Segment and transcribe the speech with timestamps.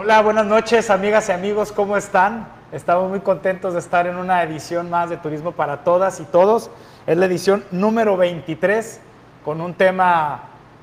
[0.00, 2.46] Hola, buenas noches amigas y amigos, ¿cómo están?
[2.70, 6.70] Estamos muy contentos de estar en una edición más de Turismo para Todas y Todos.
[7.04, 9.00] Es la edición número 23
[9.44, 10.42] con un tema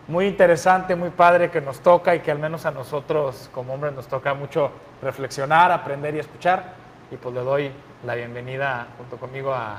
[0.09, 3.93] muy interesante, muy padre que nos toca y que al menos a nosotros como hombres
[3.93, 4.69] nos toca mucho
[5.01, 6.73] reflexionar, aprender y escuchar.
[7.09, 7.71] Y pues le doy
[8.05, 9.77] la bienvenida junto conmigo a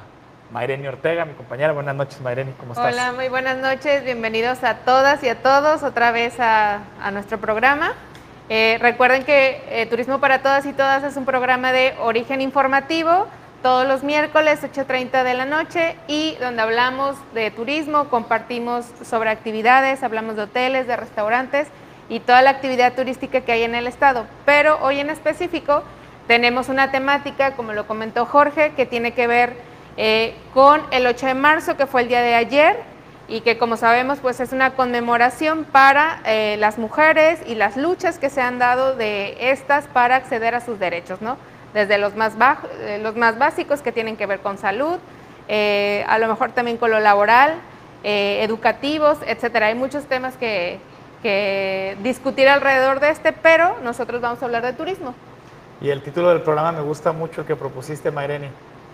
[0.51, 1.75] Mayreni Ortega, mi compañera.
[1.75, 2.91] Buenas noches, Mayreni, ¿cómo estás?
[2.91, 4.03] Hola, muy buenas noches.
[4.03, 7.93] Bienvenidos a todas y a todos otra vez a, a nuestro programa.
[8.49, 13.27] Eh, recuerden que eh, Turismo para Todas y Todas es un programa de origen informativo
[13.67, 20.05] todos los miércoles 8.30 de la noche y donde hablamos de turismo, compartimos sobre actividades,
[20.05, 21.67] hablamos de hoteles, de restaurantes
[22.09, 24.27] y toda la actividad turística que hay en el estado.
[24.45, 25.83] Pero hoy en específico
[26.29, 29.57] tenemos una temática, como lo comentó Jorge, que tiene que ver
[29.97, 32.77] eh, con el 8 de marzo, que fue el día de ayer,
[33.29, 38.19] y que como sabemos pues es una conmemoración para eh, las mujeres y las luchas
[38.19, 41.37] que se han dado de estas para acceder a sus derechos, ¿no?
[41.75, 44.99] Desde los más, bajos, eh, los más básicos que tienen que ver con salud,
[45.49, 47.55] eh, a lo mejor también con lo laboral,
[48.09, 49.67] educativos, etcétera.
[49.67, 50.79] Hay muchos temas que,
[51.25, 55.13] que discutir alrededor de este, pero nosotros vamos a hablar de turismo.
[55.81, 58.49] Y el título del programa me gusta mucho que propusiste, Mayreni,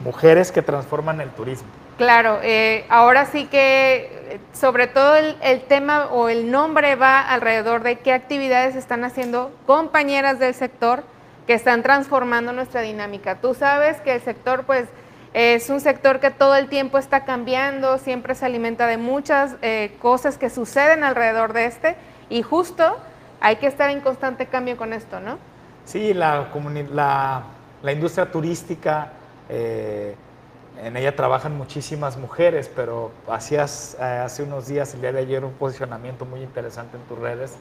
[0.04, 1.68] Mujeres que transforman el turismo.
[1.98, 7.98] Claro, eh, ahora sí que sobre todo el, tema o el nombre va alrededor de
[7.98, 11.04] qué actividades están haciendo compañeras del sector
[11.46, 13.36] que están transformando nuestra dinámica.
[13.40, 14.88] Tú sabes que el sector pues
[15.34, 19.96] es un sector que todo el tiempo está cambiando, siempre se alimenta de muchas eh,
[20.00, 21.96] cosas que suceden alrededor de este
[22.28, 22.98] y justo
[23.40, 25.38] hay que estar en constante cambio con esto, ¿no?
[25.84, 26.48] Sí, la,
[26.92, 27.42] la,
[27.82, 29.12] la industria turística...
[29.54, 30.14] Eh,
[30.82, 35.44] en ella trabajan muchísimas mujeres, pero hacías eh, hace unos días, el día de ayer,
[35.44, 37.54] un posicionamiento muy interesante en tus redes,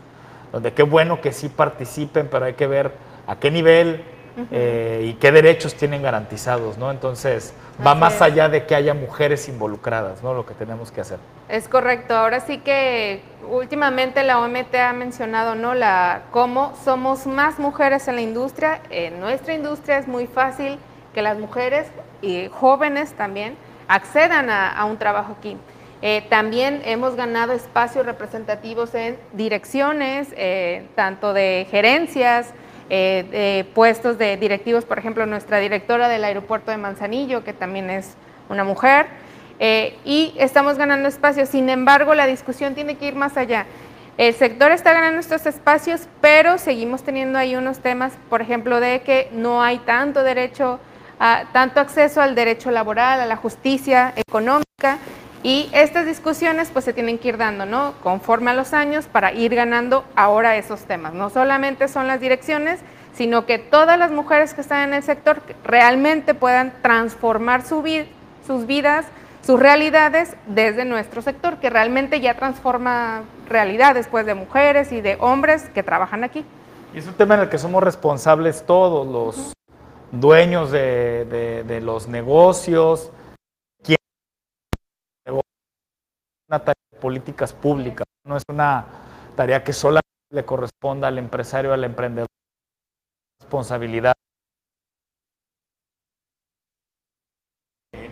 [0.53, 2.94] donde qué bueno que sí participen, pero hay que ver
[3.28, 4.06] a qué nivel
[4.50, 6.89] eh, y qué derechos tienen garantizados, ¿no?
[6.89, 7.53] Entonces,
[7.86, 10.33] va más allá de que haya mujeres involucradas, ¿no?
[10.33, 11.20] Lo que tenemos que hacer.
[11.49, 12.15] Es correcto.
[12.15, 15.73] Ahora sí que últimamente la OMT ha mencionado, ¿no?
[15.73, 18.82] La cómo somos más mujeres en la industria.
[18.89, 20.80] En nuestra industria es muy fácil
[21.14, 21.88] que las mujeres
[22.22, 23.55] y jóvenes también
[23.88, 25.58] accedan a, un trabajo aquí.
[26.02, 32.54] Eh, también hemos ganado espacios representativos en direcciones, eh, tanto de gerencias,
[32.89, 37.89] eh, de puestos de directivos, por ejemplo, nuestra directora del aeropuerto de Manzanillo, que también
[37.89, 38.16] es
[38.50, 39.08] una mujer,
[40.04, 41.50] y estamos ganando espacios.
[41.50, 43.67] Sin embargo, la discusión tiene que ir más allá.
[44.17, 49.02] El sector está ganando estos espacios, pero seguimos teniendo ahí unos temas, por ejemplo, de
[49.02, 50.80] que no hay tanto derecho
[51.54, 54.98] tanto acceso al derecho laboral, a la justicia económica,
[55.43, 57.93] y estas discusiones pues se tienen que ir dando, ¿no?
[58.04, 61.14] Conforme a los años para ir ganando ahora esos temas.
[61.14, 62.80] No solamente son las direcciones,
[63.14, 67.83] sino que todas las mujeres que están en el sector realmente puedan transformar su
[68.45, 69.05] sus vidas,
[69.43, 75.17] sus realidades desde nuestro sector, que realmente ya transforma realidades pues de mujeres y de
[75.20, 76.45] hombres que trabajan aquí.
[76.93, 79.53] Y es un tema en el que somos responsables todos los
[80.11, 83.11] dueños de, los negocios,
[86.49, 88.86] una tarea de políticas públicas, no es una
[89.38, 92.27] tarea que solamente le corresponda al empresario, al emprendedor,
[93.39, 94.14] responsabilidad.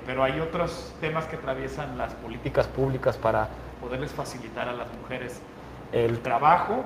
[0.05, 3.49] Pero hay otros temas que atraviesan las políticas públicas para
[3.81, 5.41] poderles facilitar a las mujeres
[5.91, 6.83] el trabajo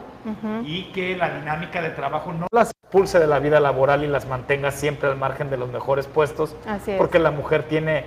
[0.64, 4.28] y que la dinámica de trabajo no las expulse de la vida laboral y las
[4.28, 6.56] mantenga siempre al margen de los mejores puestos,
[6.98, 8.06] porque la mujer tiene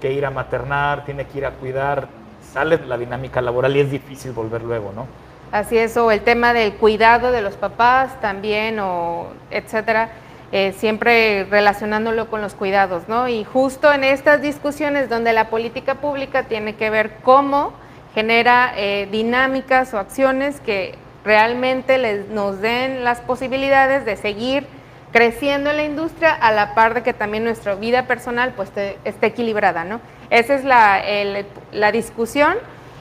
[0.00, 2.08] que ir a maternar, tiene que ir a cuidar,
[2.52, 5.06] sale de la dinámica laboral y es difícil volver luego, ¿no?
[5.50, 10.10] Así es, o el tema del cuidado de los papás también, o etcétera,
[10.52, 13.28] eh, siempre relacionándolo con los cuidados, ¿no?
[13.28, 17.72] Y justo en estas discusiones donde la política pública tiene que ver cómo
[18.18, 24.66] genera eh, dinámicas o acciones que realmente les, nos den las posibilidades de seguir
[25.12, 28.70] creciendo en la industria a la par de que también nuestra vida personal pues
[29.04, 30.00] esté equilibrada, ¿no?
[30.30, 31.00] Esa es la,
[31.70, 32.56] la discusión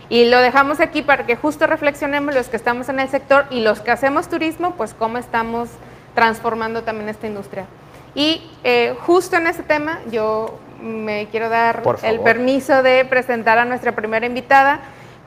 [0.08, 3.62] y lo dejamos aquí para que justo reflexionemos los que estamos en el sector y
[3.62, 5.68] los que hacemos turismo, pues cómo estamos
[6.14, 7.66] transformando también esta industria.
[8.14, 13.66] Y eh, justo en ese tema yo me quiero dar el permiso de presentar a
[13.66, 14.80] nuestra primera invitada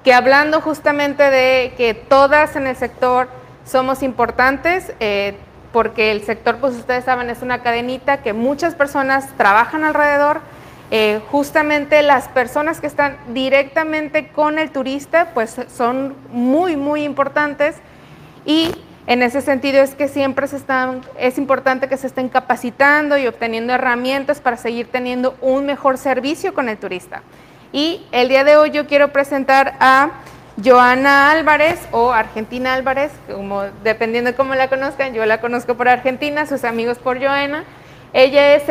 [0.05, 3.29] que hablando justamente de que todas en el sector
[3.65, 5.37] somos importantes, eh,
[5.73, 10.41] porque el sector, pues ustedes saben, es una cadenita que muchas personas trabajan alrededor.
[10.91, 17.77] Eh, justamente las personas que están directamente con el turista, pues son muy, muy importantes.
[18.45, 18.73] Y
[19.11, 23.27] En ese sentido es que siempre se están, es importante que se estén capacitando y
[23.27, 27.23] obteniendo herramientas para seguir teniendo un mejor servicio con el turista.
[27.73, 30.11] Y el día de hoy yo quiero presentar a
[30.63, 35.89] Joana Álvarez o Argentina Álvarez, como dependiendo de cómo la conozcan, yo la conozco por
[35.89, 37.65] Argentina, sus amigos por Joana.
[38.13, 38.65] Ella es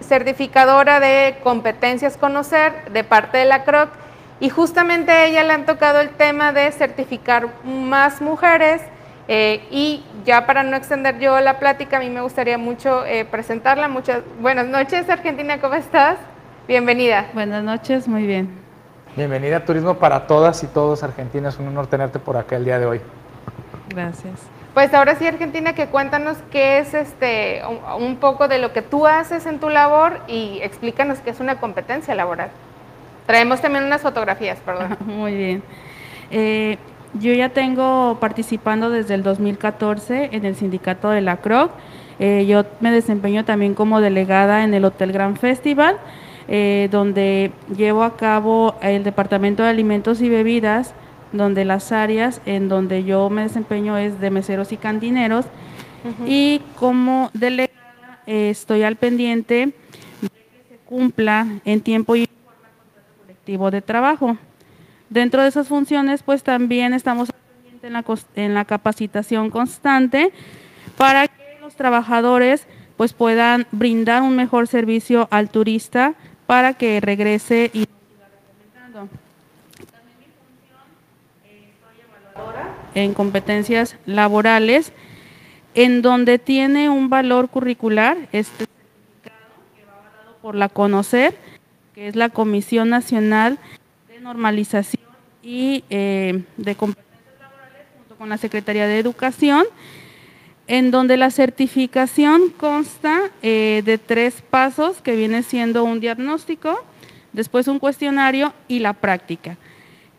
[0.00, 3.90] certificadora de competencias conocer de parte de la CROC
[4.38, 8.80] y justamente a ella le han tocado el tema de certificar más mujeres
[9.26, 13.24] eh, y ya para no extender yo la plática, a mí me gustaría mucho eh,
[13.24, 13.88] presentarla.
[13.88, 16.18] Muchas buenas noches, Argentina, ¿cómo estás?
[16.68, 17.28] Bienvenida.
[17.32, 18.48] Buenas noches, muy bien.
[19.14, 21.48] Bienvenida a Turismo para todas y todos, Argentina.
[21.48, 23.00] Es un honor tenerte por acá el día de hoy.
[23.88, 24.40] Gracias.
[24.74, 27.62] Pues ahora sí, Argentina, que cuéntanos qué es este
[27.98, 31.60] un poco de lo que tú haces en tu labor y explícanos qué es una
[31.60, 32.50] competencia laboral.
[33.26, 34.96] Traemos también unas fotografías, perdón.
[35.06, 35.62] Muy bien.
[36.32, 36.78] Eh,
[37.14, 41.70] yo ya tengo participando desde el 2014 en el sindicato de la CROC.
[42.18, 45.98] Eh, yo me desempeño también como delegada en el Hotel Gran Festival,
[46.48, 50.94] eh, donde llevo a cabo el Departamento de Alimentos y Bebidas,
[51.32, 55.46] donde las áreas en donde yo me desempeño es de meseros y cantineros.
[56.24, 59.72] Y como delegada eh, estoy al pendiente
[60.20, 64.36] de que se cumpla en tiempo y forma el contrato colectivo de trabajo.
[65.10, 67.30] Dentro de esas funciones, pues también estamos
[67.82, 68.04] en la,
[68.36, 70.32] en la capacitación constante
[70.96, 76.14] para que los trabajadores pues puedan brindar un mejor servicio al turista
[76.46, 79.08] para que regrese y siga recomendando.
[79.92, 80.80] También mi función,
[81.80, 82.00] soy
[82.34, 84.92] evaluadora en competencias laborales,
[85.74, 91.36] en donde tiene un valor curricular este certificado que va avalado por la CONOCER,
[91.94, 93.58] que es la Comisión Nacional
[94.26, 95.06] normalización
[95.42, 99.64] y eh, de competencias laborales junto con la Secretaría de Educación,
[100.66, 106.84] en donde la certificación consta eh, de tres pasos que viene siendo un diagnóstico,
[107.32, 109.56] después un cuestionario y la práctica,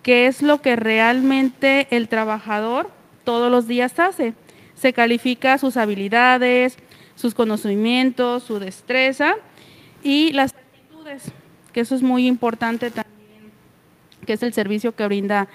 [0.03, 2.89] que es lo que realmente el trabajador
[3.23, 4.33] todos los días hace.
[4.75, 6.77] Se califica sus habilidades,
[7.15, 9.35] sus conocimientos, su destreza
[10.03, 11.23] y las actitudes,
[11.73, 13.17] que eso es muy importante también
[14.27, 15.47] que es el servicio que brinda,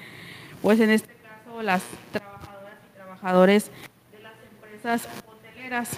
[0.62, 3.70] pues en este caso, las trabajadoras y trabajadores
[4.82, 5.90] empresas hoteleras.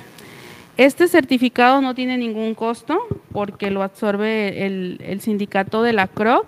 [0.77, 2.99] Este certificado no tiene ningún costo
[3.33, 6.47] porque lo absorbe el, sindicato de la CROC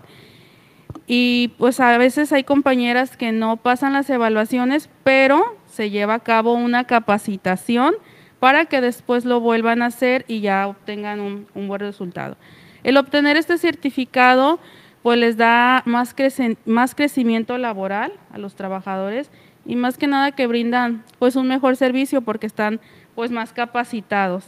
[1.07, 6.21] y pues a veces hay compañeras que no pasan las evaluaciones, pero se lleva a
[6.21, 7.95] cabo una capacitación
[8.41, 12.37] para que después lo vuelvan a hacer y ya obtengan un, buen resultado.
[12.83, 14.59] El obtener este certificado
[15.03, 19.31] pues les da más crecimiento laboral a los trabajadores
[19.67, 22.81] y más que nada que brindan pues un mejor servicio porque están
[23.15, 24.45] pues más capacitados.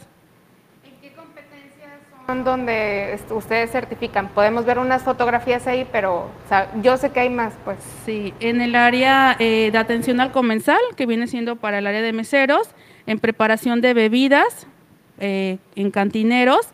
[0.83, 1.91] ¿En qué competencias
[2.25, 4.29] son donde ustedes certifican?
[4.29, 6.29] Podemos ver unas fotografías ahí, pero
[6.81, 7.77] yo sé que hay más, pues.
[8.05, 12.01] Sí, en el área eh, de atención al comensal, que viene siendo para el área
[12.01, 12.69] de meseros,
[13.07, 14.67] en preparación de bebidas,
[15.19, 16.69] eh, en cantineros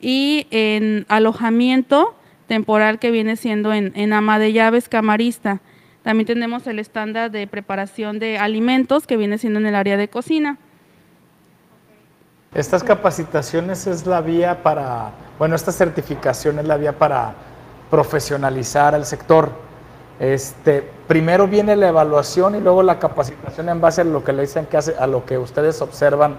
[0.00, 2.16] y en alojamiento
[2.48, 5.60] temporal que viene siendo en, ama de llaves camarista.
[6.04, 10.08] También tenemos el estándar de preparación de alimentos que viene siendo en el área de
[10.08, 10.58] cocina.
[12.52, 17.32] Estas capacitaciones es la vía para, bueno, esta certificación es la vía para
[17.90, 19.50] profesionalizar al sector.
[20.20, 24.42] Este, primero viene la evaluación y luego la capacitación en base a lo que le
[24.42, 26.36] dicen que hace, a lo que ustedes observan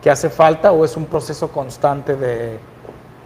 [0.00, 2.58] que hace falta o es un proceso constante de,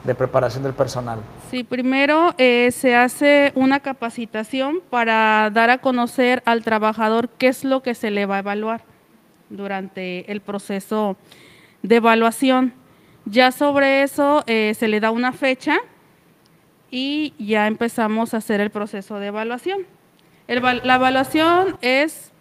[0.04, 1.20] de preparación del personal?
[1.52, 7.62] Sí, primero eh, se hace una capacitación para dar a conocer al trabajador qué es
[7.62, 8.84] lo que se le va a evaluar
[9.50, 11.18] durante el proceso
[11.82, 12.72] de evaluación.
[13.26, 15.76] Ya sobre eso eh, se le da una fecha
[16.90, 19.80] y ya empezamos a hacer el proceso de evaluación.
[20.48, 22.32] la evaluación es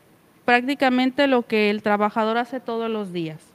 [0.45, 3.50] prácticamente lo que el trabajador hace todos los días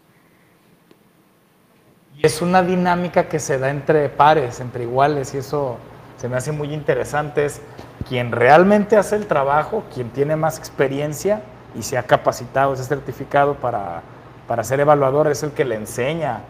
[2.17, 5.79] y es una dinámica que se da entre pares, entre iguales, y eso
[6.17, 7.45] se me hace muy interesante.
[7.45, 7.61] Es
[8.09, 11.43] quien realmente hace el trabajo, quien tiene más experiencia
[11.79, 14.03] y se ha capacitado, se ha certificado para,
[14.47, 16.41] para ser evaluador, es el que le enseña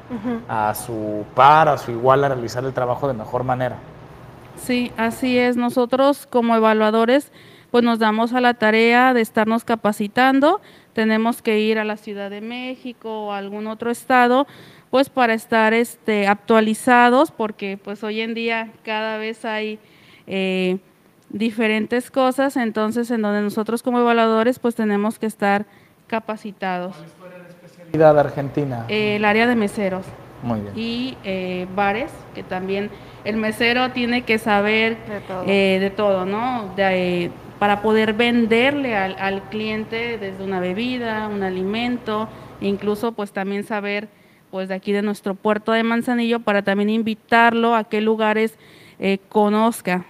[0.49, 3.77] a su par, a su igual a realizar el trabajo de mejor manera.
[4.57, 5.57] Sí, así es.
[5.57, 7.33] Nosotros como evaluadores,
[7.71, 10.61] pues nos damos a la tarea de estarnos capacitando.
[10.93, 14.47] Tenemos que ir a la Ciudad de México o a algún otro estado
[14.97, 19.79] pues para estar este, actualizados, porque pues hoy en día cada vez hay
[20.27, 20.79] eh,
[21.29, 25.67] diferentes cosas, entonces en donde nosotros como evaluadores pues tenemos que estar
[26.07, 26.97] capacitados.
[27.19, 28.87] ¿Cuál es la especialidad argentina?
[28.89, 30.07] Eh, el área de meseros.
[30.43, 30.73] Muy bien.
[30.75, 32.89] Y eh, bares, que también
[33.25, 35.45] el mesero tiene que saber De todo.
[35.47, 36.73] eh, de todo, ¿no?
[36.75, 42.31] De, eh, para poder venderle al, al cliente desde una bebida, un alimento,
[42.63, 44.09] incluso pues también saber
[44.57, 48.55] pues de aquí de nuestro puerto de Manzanillo para también invitarlo a qué lugares
[48.99, 50.07] eh, conozca.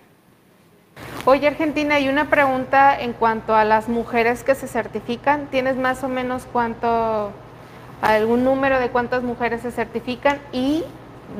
[1.24, 5.48] Oye, Argentina, y una pregunta en cuanto a las mujeres que se certifican.
[5.50, 7.32] ¿Tienes más o menos cuánto,
[8.00, 10.38] algún número de cuántas mujeres se certifican?
[10.52, 10.84] Y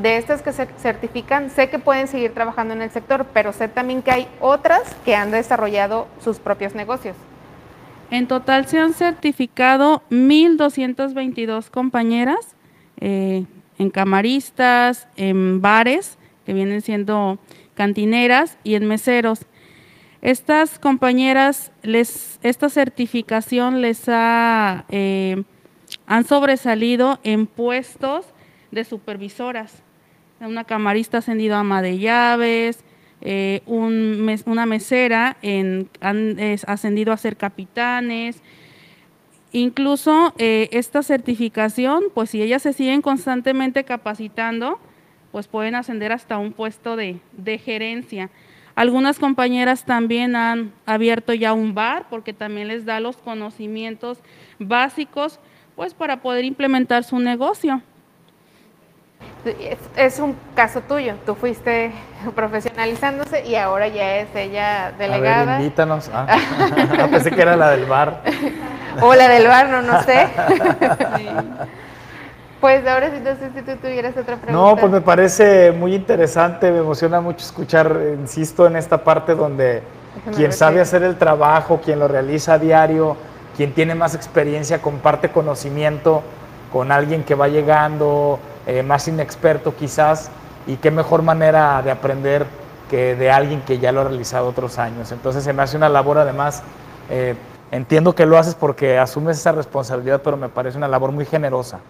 [0.03, 3.69] de estas que se certifican, sé que pueden seguir trabajando en el sector, pero sé
[3.69, 7.15] también que hay otras que han desarrollado sus propios negocios.
[8.11, 12.56] En total se han certificado 1.222 compañeras
[13.01, 13.45] eh,
[13.79, 17.39] en camaristas, en bares, que vienen siendo
[17.75, 19.41] cantineras, y en meseros.
[20.23, 25.43] Estas compañeras, les, esta certificación les ha, eh,
[26.07, 28.27] han sobresalido en puestos
[28.71, 29.83] de supervisoras.
[30.41, 32.81] Una camarista ha ascendido a ama de llaves,
[33.23, 35.89] eh, una mesera han
[36.67, 38.43] ascendido a ser capitanes.
[39.53, 44.79] Incluso eh, esta certificación, pues si ellas se siguen constantemente capacitando,
[45.33, 48.31] pues pueden ascender hasta un puesto de, de gerencia.
[48.75, 54.19] Algunas compañeras también han abierto ya un bar porque también les da los conocimientos
[54.59, 55.41] básicos
[55.75, 57.83] pues para poder implementar su negocio.
[59.45, 61.15] Es, es un caso tuyo.
[61.25, 61.93] Tú fuiste
[62.35, 65.57] profesionalizándose y ahora ya es ella A ver, delegada.
[65.61, 66.11] invítanos.
[66.13, 66.27] Ah,
[67.11, 68.23] pensé que era la del bar.
[69.01, 70.27] o la del bar, no, no sé.
[72.61, 74.53] Pues ahora sí, no sé si tú tuvieras otra pregunta.
[74.53, 79.83] No, pues me parece muy interesante, me emociona mucho escuchar, insisto, en esta parte donde
[80.17, 83.17] Déjame quien sabe hacer el trabajo, quien lo realiza a diario,
[83.57, 86.23] quien tiene más experiencia, comparte conocimiento
[86.73, 90.31] con alguien que va llegando, eh, más inexperto quizás,
[90.67, 92.47] y qué mejor manera de aprender
[92.91, 95.13] que de alguien que ya lo ha realizado otros años.
[95.13, 96.63] Entonces se me hace una labor además,
[97.11, 97.35] eh,
[97.71, 101.81] entiendo que lo haces porque asumes esa responsabilidad, pero me parece una labor muy generosa.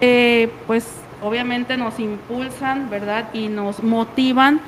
[0.00, 0.86] Eh, pues
[1.22, 3.28] obviamente nos impulsan, ¿verdad?
[3.32, 4.60] Y nos motivan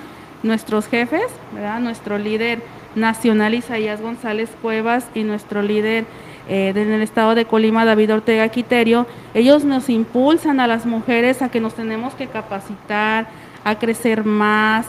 [0.43, 1.81] nuestros jefes, ¿verdad?
[1.81, 2.63] Nuestro líder
[2.95, 6.05] nacional Isaías González Cuevas y nuestro líder
[6.49, 11.43] eh, en el estado de Colima, David Ortega Quiterio, ellos nos impulsan a las mujeres
[11.43, 13.29] a que nos tenemos que capacitar,
[13.65, 14.87] a crecer más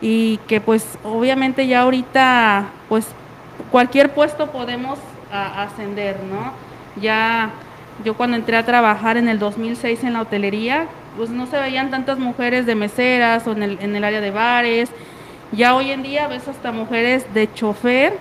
[0.00, 3.06] y que pues obviamente ya ahorita pues
[3.70, 4.98] cualquier puesto podemos
[5.30, 6.52] ascender, ¿no?
[7.00, 7.50] Ya
[8.04, 10.86] yo cuando entré a trabajar en el 2006 en la hotelería,
[11.16, 14.30] pues no se veían tantas mujeres de meseras o en el, en el área de
[14.30, 14.90] bares.
[15.52, 18.16] Ya hoy en día ves hasta mujeres de chofer.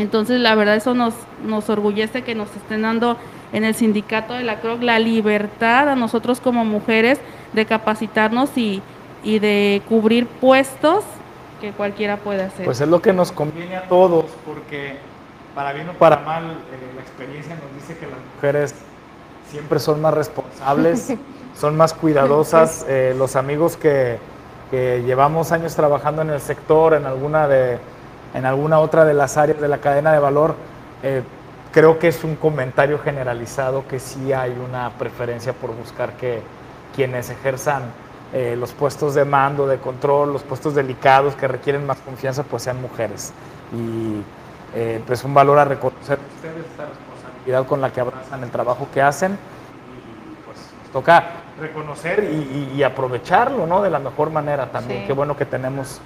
[0.00, 1.14] Entonces la verdad eso nos,
[1.44, 3.16] nos orgullece que nos estén dando
[3.52, 7.20] en el sindicato de la CROC la libertad a nosotros como mujeres
[7.52, 8.82] de capacitarnos y,
[9.22, 11.04] y de cubrir puestos
[11.60, 12.64] que cualquiera puede hacer.
[12.64, 14.96] Pues es lo que nos conviene a todos, porque
[15.54, 18.74] para bien o para mal, eh, la experiencia nos dice que las mujeres
[19.50, 21.12] siempre son más responsables,
[21.58, 22.86] son más cuidadosas.
[22.88, 24.18] Eh, los amigos que,
[24.70, 27.78] que llevamos años trabajando en el sector, en alguna, de,
[28.34, 30.54] en alguna otra de las áreas de la cadena de valor,
[31.02, 31.22] eh,
[31.72, 36.40] creo que es un comentario generalizado que sí hay una preferencia por buscar que
[36.94, 37.82] quienes ejerzan
[38.32, 42.62] eh, los puestos de mando, de control, los puestos delicados que requieren más confianza, pues
[42.62, 43.32] sean mujeres.
[43.72, 44.22] Y
[44.74, 48.50] eh, pues un valor a reconocer de ustedes esta responsabilidad con la que abrazan el
[48.50, 49.32] trabajo que hacen.
[49.32, 51.24] Y pues nos toca
[51.60, 53.82] reconocer y, y- y aprovecharlo ¿no?
[53.82, 55.00] de la mejor manera también.
[55.00, 55.06] Sí.
[55.08, 56.00] Qué bueno que tenemos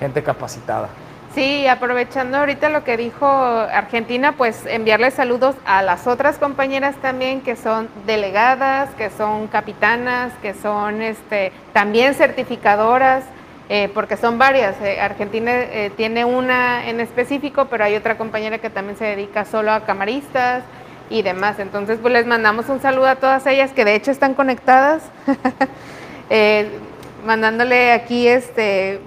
[0.00, 0.88] gente capacitada.
[1.36, 7.42] Sí, aprovechando ahorita lo que dijo Argentina, pues enviarles saludos a las otras compañeras también
[7.42, 13.22] que son delegadas, que son capitanas, que son este, también certificadoras,
[13.68, 14.80] eh, porque son varias.
[14.80, 19.44] eh, Argentina eh, tiene una en específico, pero hay otra compañera que también se dedica
[19.44, 20.64] solo a camaristas
[21.10, 21.58] y demás.
[21.58, 25.02] Entonces, pues les mandamos un saludo a todas ellas que de hecho están conectadas.
[27.26, 29.00] Mandándole aquí este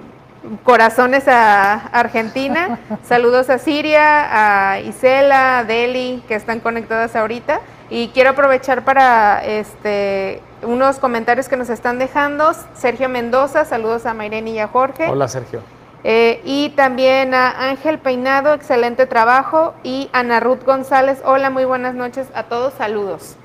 [0.64, 2.80] corazones a Argentina.
[3.04, 7.62] Saludos a Siria, a Isela, a Deli, que están conectadas ahorita.
[7.90, 12.52] Y quiero aprovechar para este unos comentarios que nos están dejando.
[12.74, 15.08] Sergio Mendoza, saludos a Mayreni y a Jorge.
[15.10, 15.62] Hola Sergio.
[16.04, 19.74] Eh, y también a Ángel Peinado, excelente trabajo.
[19.84, 23.36] Y Ana Ruth González, hola, muy buenas noches a todos, saludos.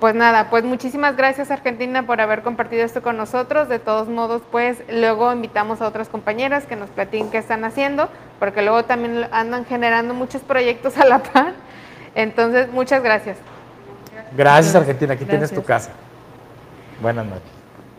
[0.00, 3.68] Pues nada, pues muchísimas gracias Argentina por haber compartido esto con nosotros.
[3.68, 8.08] De todos modos, pues luego invitamos a otras compañeras que nos platiquen qué están haciendo,
[8.38, 11.52] porque luego también andan generando muchos proyectos a la par.
[12.14, 13.36] Entonces, muchas gracias.
[14.34, 15.12] Gracias, Argentina.
[15.12, 15.90] Aquí tienes tu casa.
[17.02, 17.50] Buenas noches.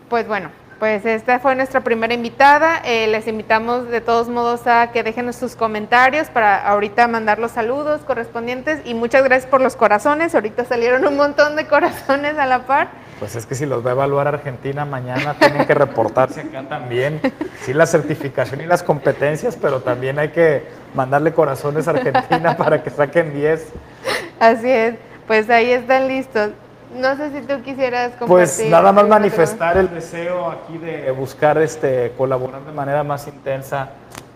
[0.08, 0.50] Pues bueno,
[0.82, 2.82] pues esta fue nuestra primera invitada.
[2.84, 7.52] Eh, les invitamos de todos modos a que dejen sus comentarios para ahorita mandar los
[7.52, 10.34] saludos correspondientes y muchas gracias por los corazones.
[10.34, 12.88] Ahorita salieron un montón de corazones a la par.
[13.20, 17.20] Pues es que si los va a evaluar Argentina mañana tienen que reportarse acá también.
[17.60, 22.82] Sí, la certificación y las competencias, pero también hay que mandarle corazones a Argentina para
[22.82, 23.68] que saquen 10.
[24.40, 24.96] Así es,
[25.28, 26.50] pues ahí están listos.
[26.94, 28.28] No sé si tú quisieras compartir.
[28.28, 33.90] Pues nada más manifestar el deseo aquí de buscar este, colaborar de manera más intensa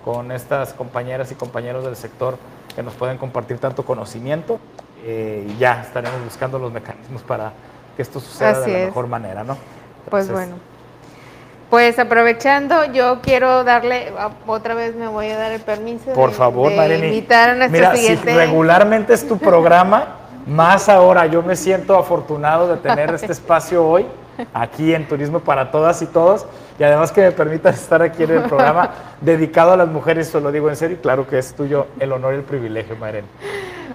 [0.05, 2.39] con estas compañeras y compañeros del sector
[2.75, 4.61] que nos pueden compartir tanto conocimiento
[5.05, 7.53] eh, y ya estaremos buscando los mecanismos para
[7.97, 9.57] que esto suceda de la mejor manera, ¿no?
[10.11, 10.57] pues bueno.
[11.71, 14.13] Pues aprovechando, yo quiero darle,
[14.47, 17.97] otra vez me voy a dar el permiso Por favor, de invitar a nuestro Mira,
[17.97, 20.16] Si regularmente es tu programa,
[20.47, 24.07] más ahora yo me siento afortunado de tener este espacio hoy
[24.55, 26.47] aquí en Turismo para Todas y Todos
[26.79, 30.41] y además que me permitas estar aquí en el programa dedicado a las mujeres, eso
[30.41, 33.25] lo digo en serio y claro que es tuyo el honor y el privilegio, Maren.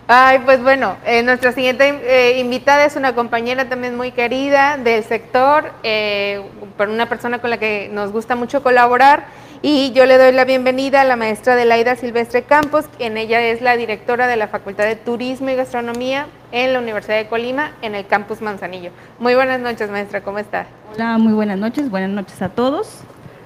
[0.08, 5.04] Ay, pues bueno, eh, nuestra siguiente eh, invitada es una compañera también muy querida del
[5.04, 6.42] sector, eh,
[6.80, 9.26] una persona con la que nos gusta mucho colaborar
[9.64, 13.62] y yo le doy la bienvenida a la maestra Delaida Silvestre Campos, quien ella es
[13.62, 17.94] la directora de la Facultad de Turismo y Gastronomía en la Universidad de Colima, en
[17.94, 18.90] el campus Manzanillo.
[19.20, 20.66] Muy buenas noches, maestra, ¿cómo está?
[20.96, 23.02] Hola, muy buenas noches, buenas noches a todos.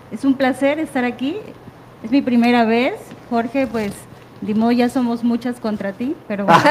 [0.09, 1.37] Es un placer estar aquí,
[2.01, 2.93] es mi primera vez.
[3.29, 3.91] Jorge, pues,
[4.39, 6.61] Dimo, ya somos muchas contra ti, pero bueno.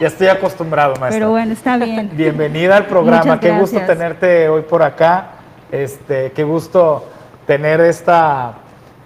[0.00, 1.10] ya estoy acostumbrado, maestra.
[1.10, 2.10] Pero bueno, está bien.
[2.12, 5.28] Bienvenida al programa, qué gusto tenerte hoy por acá.
[5.70, 7.04] Este, qué gusto
[7.46, 8.54] tener esta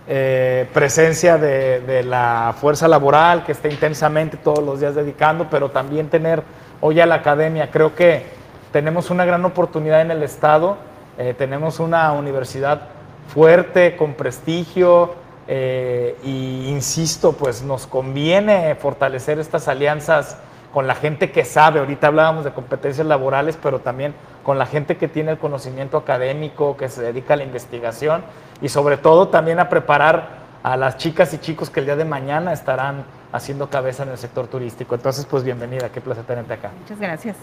[0.08, 6.08] eh, presencia de, la fuerza laboral que está intensamente todos los días dedicando, pero también
[6.08, 6.42] tener
[6.80, 7.70] hoy a la academia.
[7.70, 8.24] Creo que
[8.72, 10.76] tenemos una gran oportunidad en el Estado,
[11.18, 12.88] eh, tenemos una universidad
[13.28, 15.14] fuerte, con prestigio,
[15.52, 20.36] e insisto, pues nos conviene fortalecer estas alianzas
[20.72, 24.96] con la gente que sabe, ahorita hablábamos de competencias laborales, pero también con la gente
[24.96, 28.22] que tiene el conocimiento académico, que se dedica a la investigación
[28.62, 32.04] y sobre todo también a preparar a las chicas y chicos que el día de
[32.04, 34.94] mañana estarán haciendo cabeza en el sector turístico.
[34.94, 36.70] Entonces, pues bienvenida, qué placer tenerte acá.
[36.80, 37.36] Muchas gracias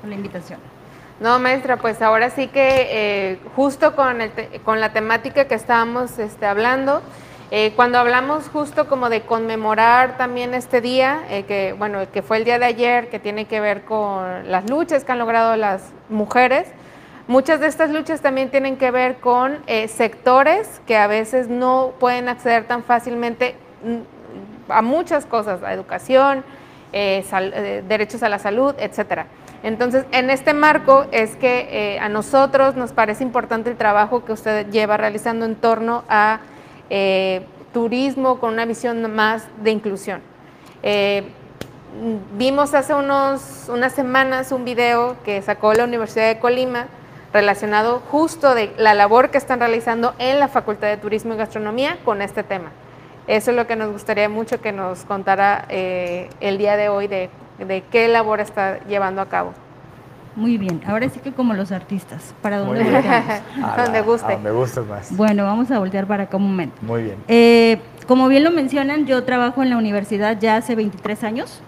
[0.00, 0.60] por la invitación.
[1.18, 2.86] No, maestra, pues ahora sí que
[3.32, 4.32] eh, justo con, el
[4.64, 7.02] con la temática que estábamos este, hablando,
[7.52, 12.36] eh, cuando hablamos justo como de conmemorar también este día, eh, que bueno, que fue
[12.36, 15.90] el día de ayer, que tiene que ver con las luchas que han logrado las
[16.08, 16.68] mujeres,
[17.26, 21.92] muchas de estas luchas también tienen que ver con eh, sectores que a veces no
[21.98, 26.44] pueden acceder tan fácilmente mm, a muchas cosas, a educación,
[26.92, 29.26] derechos a la salud, etcétera.
[29.62, 34.68] Entonces, en este marco es que a nosotros nos parece importante el trabajo que usted
[34.70, 36.40] lleva realizando en torno a
[36.90, 40.20] eh, turismo con una visión más de inclusión.
[40.82, 41.24] Eh,
[42.36, 46.86] vimos hace unos, unas semanas un video que sacó la Universidad de Colima
[47.32, 51.98] relacionado justo de la labor que están realizando en la Facultad de Turismo y Gastronomía
[52.04, 52.70] con este tema.
[53.26, 57.06] Eso es lo que nos gustaría mucho que nos contara eh, el día de hoy
[57.06, 59.52] de, de qué labor está llevando a cabo.
[60.36, 63.76] Muy bien, ahora sí que como los artistas, ¿para dónde volteamos?
[63.76, 64.32] donde guste.
[64.32, 65.16] donde guste más.
[65.16, 66.76] Bueno, vamos a voltear para acá un momento.
[66.82, 67.16] Muy bien.
[67.26, 71.60] Eh, como bien lo mencionan, yo trabajo en la universidad ya hace 23 años.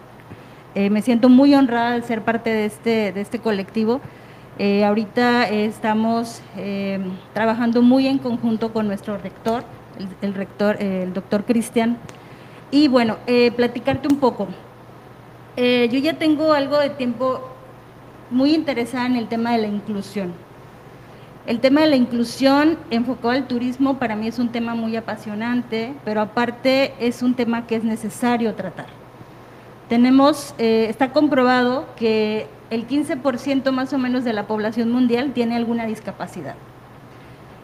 [0.76, 4.00] Eh, me siento muy honrada de ser parte de este, de este colectivo.
[4.58, 6.40] Eh, ahorita estamos
[7.32, 9.64] trabajando muy en conjunto con nuestro rector,
[9.98, 11.98] el, el rector, el doctor Cristian.
[12.70, 13.16] Y bueno,
[13.56, 14.46] platicarte un poco.
[15.56, 17.51] yo ya tengo algo de tiempo
[18.32, 20.32] muy interesada en el tema de la inclusión.
[21.46, 25.92] El tema de la inclusión enfocado al turismo para mí es un tema muy apasionante,
[26.04, 28.86] pero aparte es un tema que es necesario tratar.
[29.88, 35.56] Tenemos, eh, está comprobado que el 15% más o menos de la población mundial tiene
[35.56, 36.54] alguna discapacidad.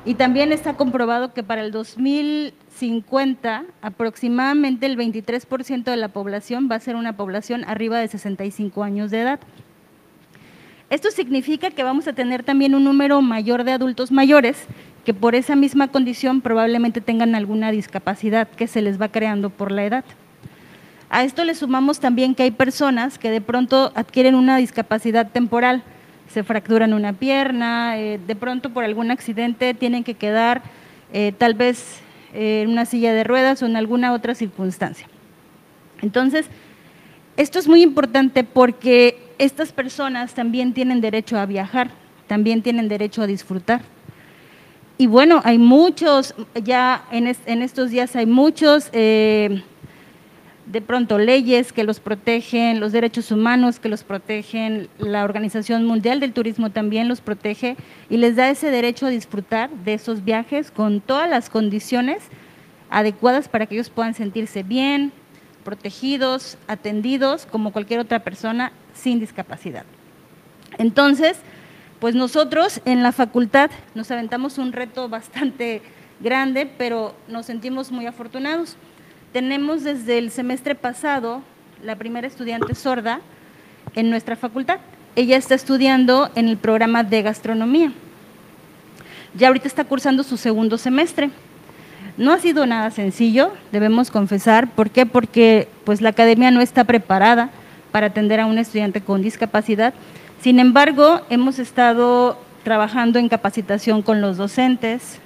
[0.04, 6.76] Y también está comprobado que para el 2050 aproximadamente el 23% de la población va
[6.76, 9.40] a ser una población arriba de 65 años de edad.
[10.90, 14.56] Esto significa que vamos a tener también un número mayor de adultos mayores
[15.04, 19.70] que por esa misma condición probablemente tengan alguna discapacidad que se les va creando por
[19.70, 20.04] la edad.
[21.10, 25.82] A esto le sumamos también que hay personas que de pronto adquieren una discapacidad temporal,
[26.28, 30.62] se fracturan una pierna, eh, de pronto por algún accidente tienen que quedar
[31.12, 32.00] eh, tal vez
[32.32, 35.06] en una silla de ruedas o en alguna otra circunstancia.
[36.02, 36.46] Entonces,
[37.38, 41.90] Esto es muy importante porque estas personas también tienen derecho a viajar,
[42.26, 43.82] también tienen derecho a disfrutar.
[45.00, 49.62] Y bueno, hay muchos, ya en, estos días hay muchos, eh,
[50.66, 56.18] de pronto, leyes que los protegen, los derechos humanos que los protegen, la Organización Mundial
[56.18, 57.76] del Turismo también los protege
[58.10, 62.24] y les da ese derecho a disfrutar de esos viajes con todas las condiciones
[62.90, 65.12] adecuadas para que ellos puedan sentirse bien,
[65.64, 69.84] protegidos, atendidos como cualquier otra persona sin discapacidad.
[70.78, 71.38] Entonces,
[72.00, 75.82] pues nosotros en la facultad nos aventamos un reto bastante
[76.20, 78.76] grande, pero nos sentimos muy afortunados.
[79.32, 81.42] Tenemos desde el semestre pasado
[81.82, 83.20] la primera estudiante sorda
[83.94, 84.78] en nuestra facultad.
[85.16, 87.92] Ella está estudiando en el programa de gastronomía.
[89.34, 91.30] Ya ahorita está cursando su segundo semestre.
[92.16, 94.70] No ha sido nada sencillo, debemos confesar.
[94.70, 95.06] ¿Por qué?
[95.06, 97.50] Porque pues, la academia no está preparada
[97.92, 99.94] para atender a un estudiante con discapacidad.
[100.40, 105.18] Sin embargo, hemos estado trabajando en capacitación con los docentes.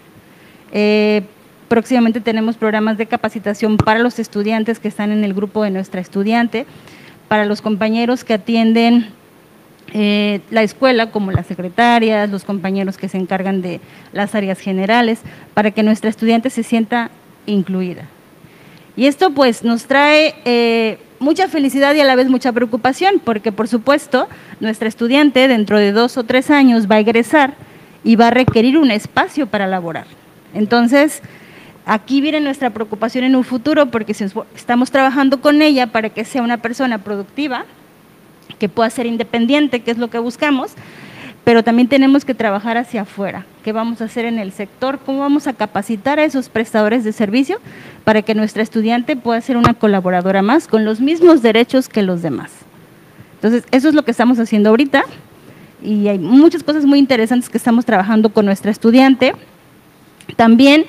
[0.72, 1.22] Eh,
[1.68, 6.00] próximamente tenemos programas de capacitación para los estudiantes que están en el grupo de nuestra
[6.00, 6.66] estudiante,
[7.28, 9.08] para los compañeros que atienden
[9.94, 13.80] eh, la escuela, como las secretarias, los compañeros que se encargan de
[14.12, 15.20] las áreas generales,
[15.52, 17.10] para que nuestra estudiante se sienta
[17.46, 18.04] incluida.
[18.96, 23.52] Y esto pues nos trae eh, mucha felicidad y a la vez mucha preocupación, porque
[23.52, 24.28] por supuesto
[24.60, 27.54] nuestra estudiante dentro de dos o tres años va a egresar
[28.04, 30.06] y va a requerir un espacio para laborar.
[30.54, 31.22] Entonces,
[31.86, 34.14] aquí viene nuestra preocupación en un futuro, porque
[34.54, 37.64] estamos trabajando con ella para que sea una persona productiva,
[38.58, 40.72] que pueda ser independiente, que es lo que buscamos,
[41.44, 43.44] pero también tenemos que trabajar hacia afuera.
[43.64, 45.00] ¿Qué vamos a hacer en el sector?
[45.04, 47.58] ¿Cómo vamos a capacitar a esos prestadores de servicio
[48.04, 52.22] para que nuestra estudiante pueda ser una colaboradora más con los mismos derechos que los
[52.22, 52.52] demás?
[53.34, 55.04] Entonces, eso es lo que estamos haciendo ahorita
[55.82, 59.34] y hay muchas cosas muy interesantes que estamos trabajando con nuestra estudiante.
[60.36, 60.84] También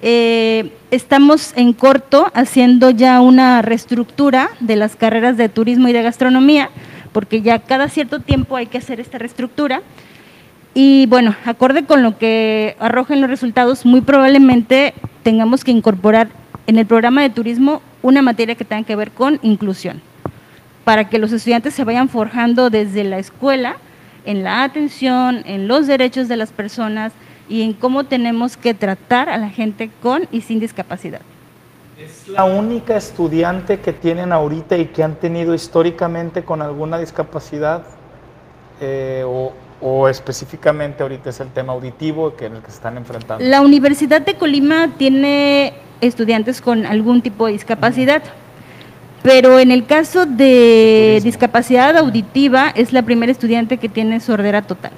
[0.00, 6.02] eh, estamos en corto haciendo ya una reestructura de las carreras de turismo y de
[6.02, 6.70] gastronomía
[7.18, 9.82] porque ya cada cierto tiempo hay que hacer esta reestructura.
[10.72, 16.28] Y bueno, acorde con lo que arrojen los resultados, muy probablemente tengamos que incorporar
[16.68, 20.00] en el programa de turismo una materia que tenga que ver con inclusión,
[20.84, 23.78] para que los estudiantes se vayan forjando desde la escuela
[24.24, 27.12] en la atención, en los derechos de las personas
[27.48, 31.22] y en cómo tenemos que tratar a la gente con y sin discapacidad.
[32.28, 37.84] ¿Es la única estudiante que tienen ahorita y que han tenido históricamente con alguna discapacidad?
[38.82, 39.24] Eh,
[39.80, 43.42] o, específicamente ahorita es el tema auditivo que en el que se están enfrentando?
[43.42, 48.22] La Universidad de Colima tiene estudiantes con algún tipo de discapacidad,
[49.22, 54.92] pero en el caso de discapacidad auditiva es la primera estudiante que tiene sordera total.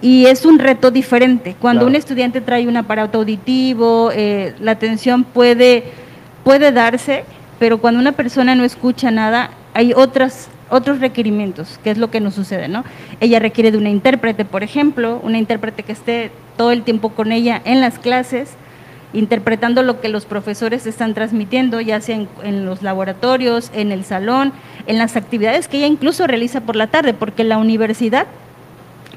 [0.00, 1.56] Y es un reto diferente.
[1.58, 6.03] Cuando un estudiante trae un aparato auditivo, eh, la atención puede
[6.44, 7.24] puede darse,
[7.58, 12.20] pero cuando una persona no escucha nada, hay otras, otros requerimientos, que es lo que
[12.20, 12.84] nos sucede, ¿no?
[13.20, 17.32] Ella requiere de una intérprete, por ejemplo, una intérprete que esté todo el tiempo con
[17.32, 18.50] ella en las clases,
[19.12, 24.04] interpretando lo que los profesores están transmitiendo, ya sea en, en, los laboratorios, en el
[24.04, 24.52] salón,
[24.86, 28.26] en las actividades que ella incluso realiza por la tarde, porque la universidad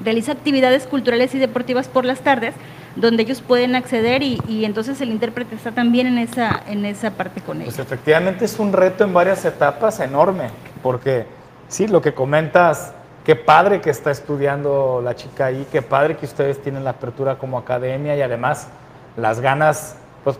[0.04, 2.54] realiza actividades culturales y deportivas por las tardes,
[2.98, 7.42] donde ellos pueden acceder y, entonces el intérprete está también en esa, en esa parte
[7.42, 7.76] con ellos.
[7.76, 10.50] Pues efectivamente es un reto en varias etapas enorme,
[10.82, 11.28] porque
[11.68, 16.26] sí, lo que comentas, qué padre que está estudiando la chica ahí, qué padre que
[16.26, 18.68] ustedes tienen la apertura como academia y además
[19.16, 20.40] las ganas, pues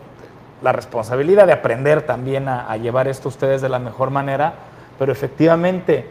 [0.64, 4.54] la responsabilidad de aprender también a, a llevar esto ustedes de la mejor manera,
[4.98, 6.10] pero efectivamente,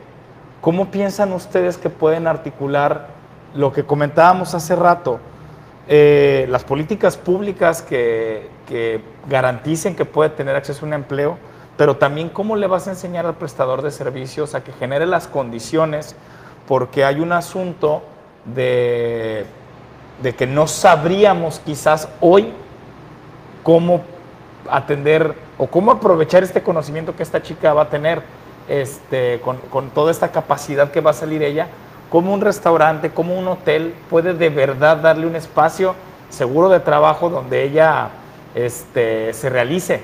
[0.61, 3.09] ¿cómo piensan ustedes que pueden articular
[3.53, 5.19] lo que comentábamos hace rato?
[5.89, 8.49] Eh, las políticas públicas que,
[9.29, 11.39] garanticen que puede tener acceso a un empleo,
[11.77, 15.29] pero también cómo le vas a enseñar al prestador de servicios a que genere las
[15.29, 16.17] condiciones,
[16.67, 18.03] porque hay un asunto
[18.45, 19.47] de,
[20.23, 22.53] de que no sabríamos quizás hoy
[23.63, 24.03] cómo
[24.69, 28.23] atender o cómo aprovechar este conocimiento que esta chica va a tener
[28.69, 31.69] este, con, con toda esta capacidad que va a salir ella
[32.11, 35.95] cómo un restaurante, como un hotel puede de verdad darle un espacio
[36.29, 38.09] seguro de trabajo donde ella
[38.55, 40.03] este, se realice.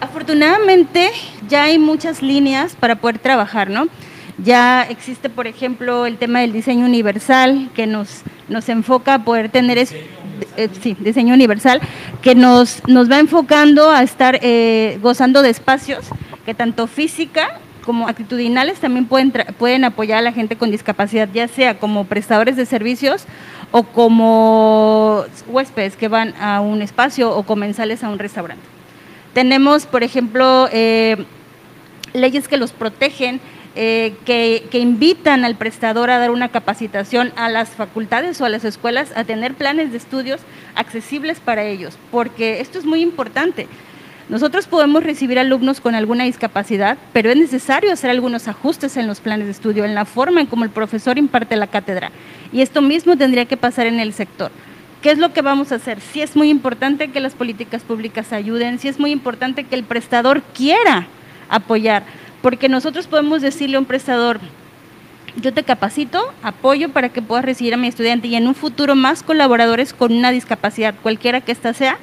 [0.00, 1.10] Afortunadamente
[1.48, 3.86] ya hay muchas líneas para poder trabajar, ¿no?
[4.38, 9.48] Ya existe, por ejemplo, el tema del diseño universal que nos, nos enfoca a poder
[9.48, 9.94] tener es,
[10.58, 11.80] eh, sí, diseño universal,
[12.20, 16.04] que nos, nos va enfocando a estar eh, gozando de espacios
[16.44, 21.48] que tanto física como actitudinales también pueden, pueden apoyar a la gente con discapacidad, ya
[21.48, 23.24] sea como prestadores de servicios
[23.70, 28.64] o como huéspedes que van a un espacio o comensales a un restaurante.
[29.32, 31.24] Tenemos, por ejemplo, eh,
[32.12, 33.40] leyes que los protegen,
[33.74, 38.48] eh, que, que, invitan al prestador a dar una capacitación a las facultades o a
[38.48, 40.40] las escuelas a tener planes de estudios
[40.74, 43.68] accesibles para ellos, porque esto es muy importante.
[44.28, 49.20] Nosotros podemos recibir alumnos con alguna discapacidad, pero es necesario hacer algunos ajustes en los
[49.20, 52.10] planes de estudio, en la forma en cómo el profesor imparte la cátedra.
[52.52, 54.50] Y esto mismo tendría que pasar en el sector.
[55.00, 56.00] ¿Qué es lo que vamos a hacer?
[56.00, 59.84] Sí es muy importante que las políticas públicas ayuden, sí es muy importante que el
[59.84, 61.06] prestador quiera
[61.48, 62.02] apoyar,
[62.42, 64.40] porque nosotros podemos decirle a un prestador,
[65.40, 68.96] yo te capacito, apoyo para que puedas recibir a mi estudiante y en un futuro
[68.96, 71.98] más colaboradores con una discapacidad, cualquiera que ésta sea,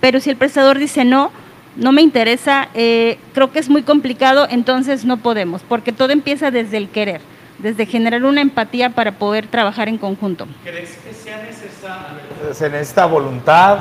[0.00, 1.32] pero si el prestador dice no,
[1.76, 6.50] no me interesa, eh, creo que es muy complicado, entonces no podemos, porque todo empieza
[6.50, 7.20] desde el querer,
[7.58, 10.46] desde generar una empatía para poder trabajar en conjunto.
[10.64, 13.78] ¿Crees que sea necesaria, se necesita voluntad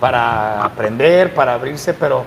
[0.00, 2.24] para aprender, para abrirse, pero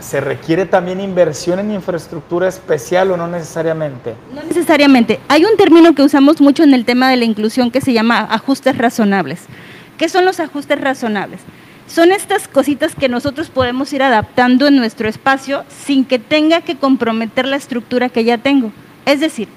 [0.00, 4.14] se requiere también inversión en infraestructura especial o no necesariamente?
[4.32, 5.18] No necesariamente.
[5.28, 8.20] Hay un término que usamos mucho en el tema de la inclusión que se llama
[8.30, 9.40] ajustes razonables.
[9.96, 11.40] ¿Qué son los ajustes razonables?
[11.88, 16.76] Son estas cositas que nosotros podemos ir adaptando en nuestro espacio sin que tenga que
[16.76, 18.72] comprometer la estructura que ya tengo.
[19.06, 19.48] Es decir,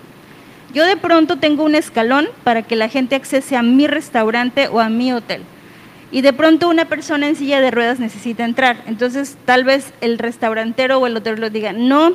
[0.73, 4.79] yo de pronto tengo un escalón para que la gente accese a mi restaurante o
[4.79, 5.41] a mi hotel.
[6.09, 8.77] Y de pronto una persona en silla de ruedas necesita entrar.
[8.87, 12.13] Entonces tal vez el restaurantero o el hotel lo diga, no,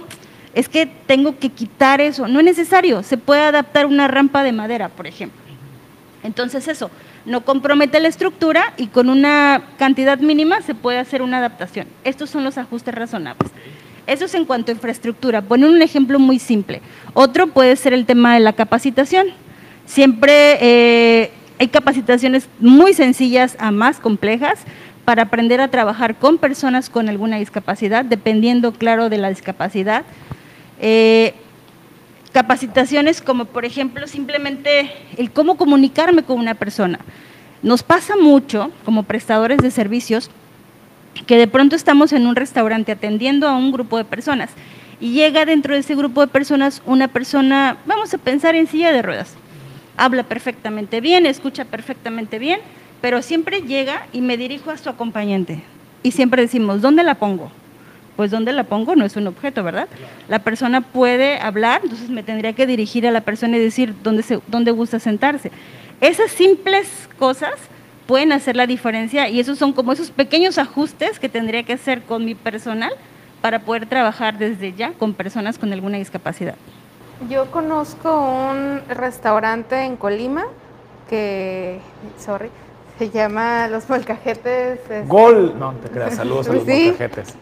[0.55, 2.27] es que tengo que quitar eso.
[2.27, 5.43] No es necesario, se puede adaptar una rampa de madera, por ejemplo.
[6.23, 6.91] Entonces eso,
[7.27, 11.89] no compromete la estructura y con una cantidad mínima se puede hacer una adaptación.
[12.05, 13.51] Estos son los ajustes razonables.
[14.07, 15.43] Eso es en cuanto a infraestructura.
[15.43, 16.81] Poner un ejemplo muy simple.
[17.13, 19.27] Otro puede ser el tema de la capacitación.
[19.85, 24.61] Siempre eh, hay capacitaciones muy sencillas a más complejas
[25.05, 30.05] para aprender a trabajar con personas con alguna discapacidad, dependiendo, claro, de la discapacidad.
[30.81, 31.35] Eh,
[32.37, 36.99] capacitaciones como por ejemplo simplemente el cómo comunicarme con una persona.
[37.63, 40.31] Nos pasa mucho como prestadores de servicios
[41.27, 44.51] que de pronto estamos en un restaurante atendiendo a un grupo de personas
[45.01, 48.93] y llega dentro de ese grupo de personas una persona, vamos a pensar en silla
[48.93, 49.33] de ruedas,
[49.97, 52.61] habla perfectamente bien, escucha perfectamente bien,
[53.01, 55.63] pero siempre llega y me dirijo a su acompañante
[56.03, 57.51] y siempre decimos, ¿dónde la pongo?
[58.17, 58.97] Pues ¿dónde la pongo?
[58.97, 59.89] No es un objeto, ¿verdad?
[60.29, 64.23] La persona puede hablar, entonces me tendría que dirigir a la persona y decir dónde,
[64.23, 65.53] se, dónde gusta sentarse.
[66.01, 67.55] Esas simples cosas
[68.07, 72.03] pueden hacer la diferencia y esos son como esos pequeños ajustes que tendría que hacer
[72.03, 72.93] con mi personal
[73.41, 76.55] para poder trabajar desde ya con personas con alguna discapacidad.
[77.31, 80.45] Yo conozco un restaurante en Colima
[81.09, 81.81] que,
[82.19, 82.51] sorry,
[82.99, 84.81] se llama Los Molcajetes.
[84.81, 85.59] Este, Gol.
[85.59, 86.15] No, te creas.
[86.15, 87.35] Saludos a los molcajetes.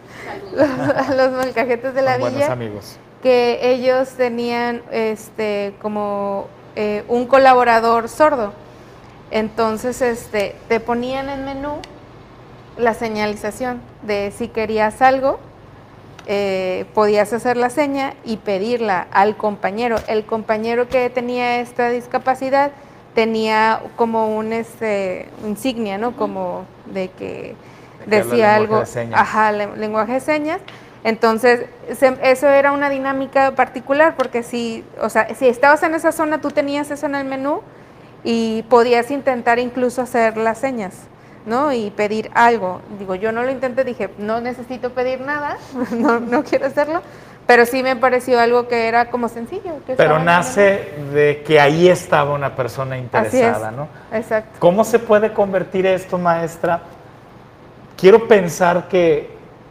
[0.54, 2.30] Los, los molcajetes de la villa.
[2.30, 2.96] Buenos amigos.
[3.22, 8.52] Que ellos tenían este como eh, un colaborador sordo.
[9.30, 11.76] Entonces, este, te ponían en menú
[12.76, 15.38] la señalización de si querías algo,
[16.26, 19.96] eh, podías hacer la seña y pedirla al compañero.
[20.08, 22.72] El compañero que tenía esta discapacidad
[23.14, 26.16] tenía como un este, insignia, ¿no?
[26.16, 27.54] Como de que
[28.06, 30.60] decía algo, ajá, lenguaje de señas.
[31.04, 36.40] Entonces, eso era una dinámica particular porque si, o sea, si estabas en esa zona,
[36.40, 37.60] tú tenías eso en el menú
[38.24, 40.94] y podías intentar incluso hacer las señas,
[41.44, 41.72] ¿no?
[41.72, 42.80] Y pedir algo.
[42.98, 45.58] Digo, yo no lo intenté, dije, no necesito pedir nada,
[45.90, 47.02] no, no quiero hacerlo,
[47.46, 49.74] pero sí me pareció algo que era como sencillo.
[49.96, 53.88] Pero nace de que ahí estaba una persona interesada, ¿no?
[54.12, 54.56] Exacto.
[54.58, 56.80] ¿Cómo se puede convertir esto, maestra?
[57.96, 59.30] Quiero pensar que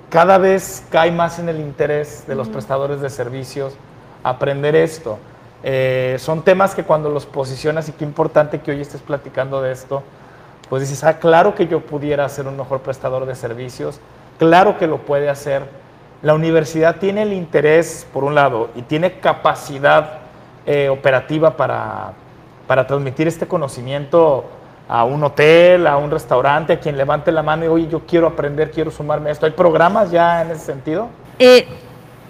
[0.09, 3.73] cada vez cae más en el interés de los prestadores de servicios
[4.23, 5.17] aprender esto.
[5.63, 9.71] Eh, son temas que cuando los posicionas y qué importante que hoy estés platicando de
[9.71, 10.03] esto,
[10.69, 13.99] pues dices, ah, claro que yo pudiera ser un mejor prestador de servicios,
[14.37, 15.63] claro que lo puede hacer
[16.23, 20.19] la universidad tiene el interés, por un lado, y tiene capacidad
[20.65, 22.13] eh, operativa para,
[22.65, 24.45] para transmitir este conocimiento
[24.87, 28.27] a un hotel, a un restaurante, a quien levante la mano y, oye, yo quiero
[28.27, 29.45] aprender, quiero sumarme a esto.
[29.45, 31.09] ¿Hay programas ya en ese sentido?
[31.39, 31.67] Eh,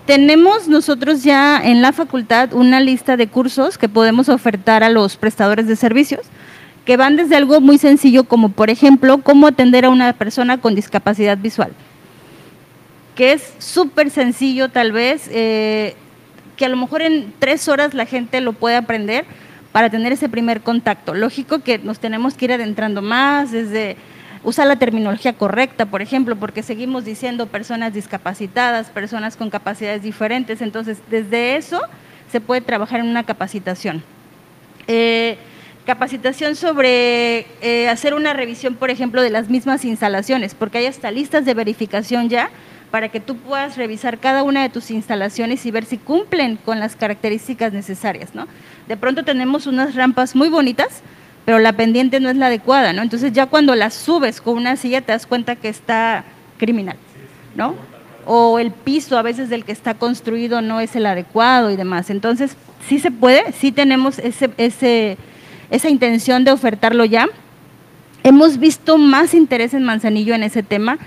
[0.07, 5.17] tenemos nosotros ya en la facultad una lista de cursos que podemos ofertar a los
[5.17, 6.21] prestadores de servicios,
[6.83, 10.73] que van desde algo muy sencillo como, por ejemplo, cómo atender a una persona con
[10.73, 11.73] discapacidad visual
[13.15, 15.95] que es súper sencillo tal vez, eh,
[16.57, 19.25] que a lo mejor en tres horas la gente lo puede aprender
[19.71, 21.13] para tener ese primer contacto.
[21.13, 23.97] Lógico que nos tenemos que ir adentrando más desde
[24.43, 30.61] usar la terminología correcta, por ejemplo, porque seguimos diciendo personas discapacitadas, personas con capacidades diferentes,
[30.61, 31.81] entonces desde eso
[32.31, 34.03] se puede trabajar en una capacitación.
[34.87, 35.37] Eh,
[35.85, 41.11] capacitación sobre eh, hacer una revisión, por ejemplo, de las mismas instalaciones, porque hay hasta
[41.11, 42.49] listas de verificación ya
[42.93, 46.79] para que tú puedas revisar cada una de tus instalaciones y ver si cumplen con
[46.79, 48.47] las características necesarias, ¿no?
[48.87, 51.01] De pronto tenemos unas rampas muy bonitas,
[51.43, 53.01] pero la pendiente no es la adecuada, ¿no?
[53.01, 56.23] Entonces ya cuando la subes con una silla te das cuenta que está
[56.59, 56.97] criminal,
[57.55, 57.73] ¿no?
[58.27, 62.11] O el piso a veces del que está construido no es el adecuado y demás.
[62.11, 62.55] Entonces,
[62.87, 65.17] sí se puede, sí tenemos ese, ese,
[65.71, 67.27] esa intención de ofertarlo ya.
[68.21, 70.99] Hemos visto más interés en Manzanillo en ese tema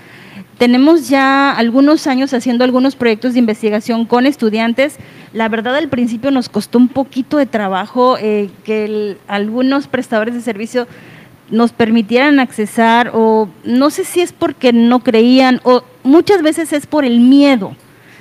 [0.57, 4.97] tenemos ya algunos años haciendo algunos proyectos de investigación con estudiantes.
[5.33, 10.41] La verdad, al principio nos costó un poquito de trabajo eh, que algunos prestadores de
[10.41, 10.87] servicio
[11.49, 16.87] nos permitieran accesar o no sé si es porque no creían o muchas veces es
[16.87, 17.73] por el miedo.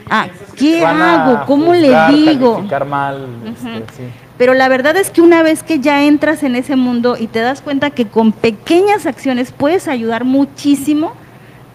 [0.08, 1.44] Ah, ¿qué hago?
[1.46, 2.62] ¿Cómo le digo?
[2.88, 7.16] Mal, este, Pero la verdad es que una vez que ya entras en ese mundo
[7.18, 11.14] y te das cuenta que con pequeñas acciones puedes ayudar muchísimo,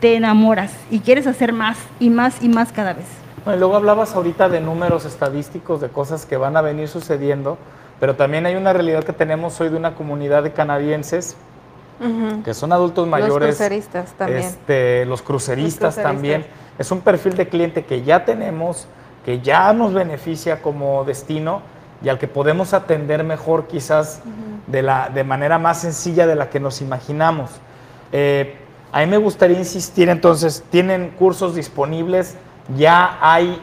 [0.01, 3.05] te enamoras y quieres hacer más y más y más cada vez.
[3.45, 7.57] Bueno, luego hablabas ahorita de números estadísticos, de cosas que van a venir sucediendo,
[7.99, 11.37] pero también hay una realidad que tenemos hoy de una comunidad de canadienses
[12.43, 13.49] que son adultos mayores.
[13.49, 14.39] Los cruceristas también.
[14.39, 16.47] Este, los, cruceristas también.
[16.79, 18.87] Es un perfil de cliente que ya tenemos,
[19.23, 21.61] que ya nos beneficia como destino
[22.03, 24.21] y al que podemos atender mejor quizás
[24.65, 27.51] de, la, de manera más sencilla de la que nos imaginamos.
[28.11, 28.57] Eh,
[28.91, 32.36] a mí me gustaría insistir entonces, tienen cursos disponibles,
[32.77, 33.58] ya hay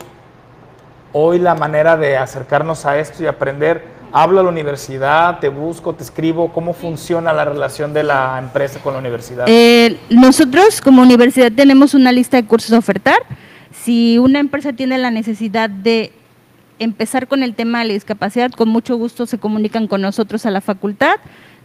[1.13, 3.99] hoy la manera de acercarnos a esto y aprender.
[4.11, 8.81] Hablo a la universidad, te busco, te escribo, ¿cómo funciona la relación de la empresa
[8.81, 9.45] con la universidad?
[9.49, 13.19] Eh, nosotros como universidad tenemos una lista de cursos a ofertar.
[13.71, 16.13] Si una empresa tiene la necesidad de
[16.79, 20.51] empezar con el tema de la discapacidad, con mucho gusto se comunican con nosotros a
[20.51, 21.17] la facultad.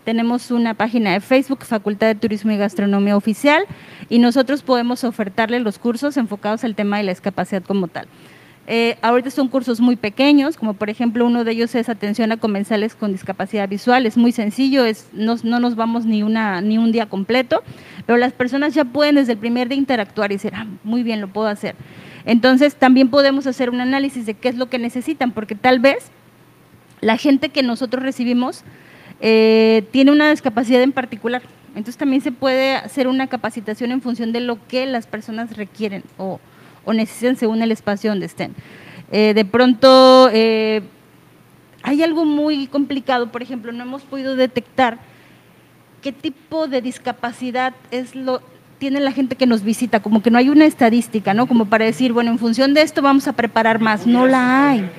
[0.04, 3.66] Tenemos una página de Facebook, Facultad de Turismo y Gastronomía Oficial,
[4.10, 8.08] y nosotros podemos ofertarle los cursos enfocados al tema de la discapacidad como tal.
[8.66, 12.38] Eh, ahorita son cursos muy pequeños, como por ejemplo uno de ellos es atención a
[12.38, 16.94] comensales con discapacidad visual, es muy sencillo, es, no, nos vamos ni, una, ni un
[16.94, 17.62] día completo,
[18.06, 21.20] pero las personas ya pueden desde el primer día interactuar y decir, ah, muy bien,
[21.20, 21.76] lo puedo hacer.
[22.26, 26.10] Entonces también podemos hacer un análisis de qué es lo que necesitan, porque tal vez
[27.02, 28.64] la gente que nosotros recibimos
[29.26, 31.42] eh, tiene una discapacidad en particular.
[31.70, 36.04] Entonces también se puede hacer una capacitación en función de lo que las personas requieren
[36.18, 36.42] o,
[36.88, 38.54] necesitan según el espacio donde estén.
[39.14, 40.82] Eh, de pronto eh,
[41.84, 44.98] hay algo muy complicado, por ejemplo, no hemos podido detectar
[46.02, 48.42] qué tipo de discapacidad es lo
[48.78, 51.48] tiene la gente que nos visita, como que no hay una estadística, ¿no?
[51.48, 54.90] Como para decir, bueno, en función de esto vamos a preparar más, no la hay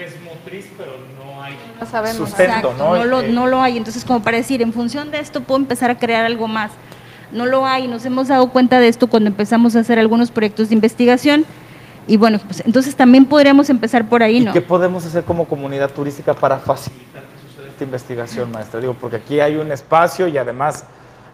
[1.81, 2.31] no sabemos.
[2.31, 3.05] Exacto, ¿no?
[3.05, 3.77] lo, no lo hay.
[3.77, 6.71] Entonces, como para decir, en función de esto puedo empezar a crear algo más.
[7.33, 7.89] No lo hay.
[7.89, 11.45] Nos hemos dado cuenta de esto cuando empezamos a hacer algunos proyectos de investigación.
[12.07, 14.51] Y bueno, pues entonces también podríamos empezar por ahí, ¿no?
[14.51, 18.81] ¿Y ¿Qué podemos hacer como comunidad turística para facilitar que suceda esta investigación, maestra?
[18.81, 20.85] Digo, porque aquí hay un espacio y además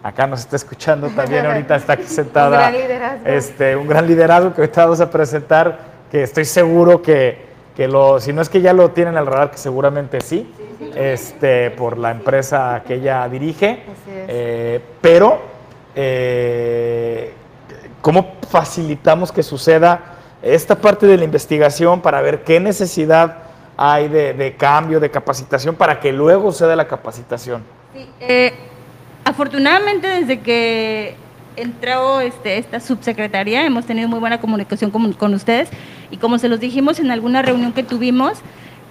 [0.01, 2.47] acá nos está escuchando también, ahorita está aquí sentada.
[2.47, 3.27] un gran liderazgo.
[3.27, 8.19] Este, un gran liderazgo que ahorita vamos a presentar, que estoy seguro que que lo,
[8.19, 10.51] si no es que ya lo tienen al radar, que seguramente sí,
[10.95, 15.39] este, por la empresa que ella dirige, eh, pero
[15.95, 17.33] eh,
[18.01, 23.37] ¿cómo facilitamos que suceda esta parte de la investigación para ver qué necesidad
[23.77, 27.63] hay de, cambio, de capacitación, para que luego se dé la capacitación?
[28.19, 28.53] Eh,
[29.23, 31.15] afortunadamente desde que
[31.55, 35.69] entró este, esta subsecretaría, hemos tenido muy buena comunicación con, ustedes
[36.09, 38.39] y como se los dijimos en alguna reunión que tuvimos,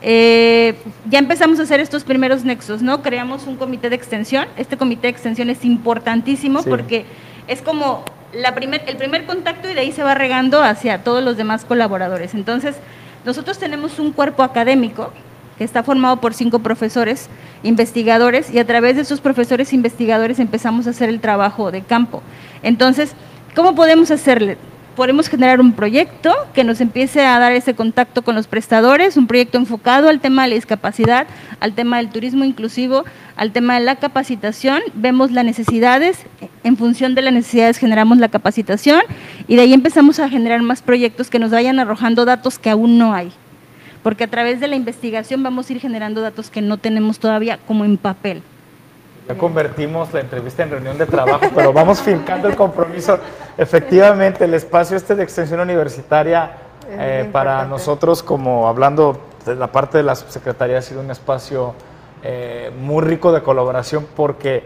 [0.03, 0.77] eh,
[1.11, 3.03] ya empezamos a hacer estos primeros nexos, ¿no?
[3.03, 4.47] Creamos un comité de extensión.
[4.57, 7.05] Este comité de extensión es importantísimo porque
[7.49, 11.23] es como la primer, el primer contacto y de ahí se va regando hacia todos
[11.23, 12.35] los demás colaboradores.
[12.35, 12.77] Entonces,
[13.25, 15.13] nosotros tenemos un cuerpo académico
[15.61, 17.29] que está formado por cinco profesores
[17.63, 22.23] investigadores y a través de esos profesores investigadores empezamos a hacer el trabajo de campo.
[22.63, 23.13] Entonces,
[23.55, 24.57] ¿cómo podemos hacerle?
[24.97, 29.27] podemos generar un proyecto que nos empiece a dar ese contacto con los prestadores, un
[29.27, 31.27] proyecto enfocado al tema de la discapacidad,
[31.61, 33.05] al tema del turismo inclusivo,
[33.37, 36.19] al tema de la capacitación, vemos las necesidades,
[36.65, 39.01] en función de las necesidades generamos la capacitación
[39.47, 42.99] y de ahí empezamos a generar más proyectos que nos vayan arrojando datos que aún
[42.99, 43.33] no hay.
[44.03, 47.59] Porque a través de la investigación vamos a ir generando datos que no tenemos todavía
[47.67, 48.43] como en papel.
[49.29, 53.19] Ya convertimos la entrevista en reunión de trabajo, pero vamos fincando el compromiso.
[53.59, 56.53] Efectivamente, el espacio este de extensión universitaria
[56.89, 61.75] eh, para nosotros, como hablando de la parte de la subsecretaría, ha sido un espacio
[62.23, 64.65] eh, muy rico de colaboración porque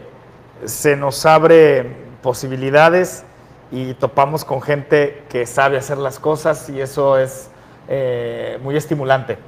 [0.64, 3.24] se nos abre posibilidades
[3.70, 7.50] y topamos con gente que sabe hacer las cosas y eso es
[7.88, 9.38] eh, muy estimulante.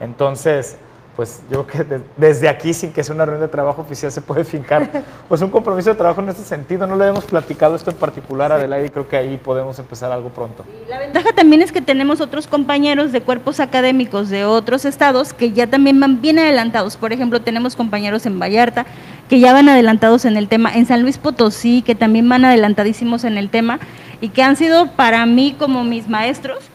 [0.00, 0.76] Entonces,
[1.16, 4.22] pues yo creo que desde aquí, sin que sea una reunión de trabajo oficial, se
[4.22, 6.86] puede fincar pues un compromiso de trabajo en este sentido.
[6.86, 10.10] No le hemos platicado esto en particular, a Adelaide, y creo que ahí podemos empezar
[10.10, 10.64] algo pronto.
[10.88, 15.52] La ventaja también es que tenemos otros compañeros de cuerpos académicos de otros estados que
[15.52, 16.96] ya también van bien adelantados.
[16.96, 18.86] Por ejemplo, tenemos compañeros en Vallarta
[19.28, 23.24] que ya van adelantados en el tema, en San Luis Potosí, que también van adelantadísimos
[23.24, 23.80] en el tema
[24.20, 26.71] y que han sido para mí como mis maestros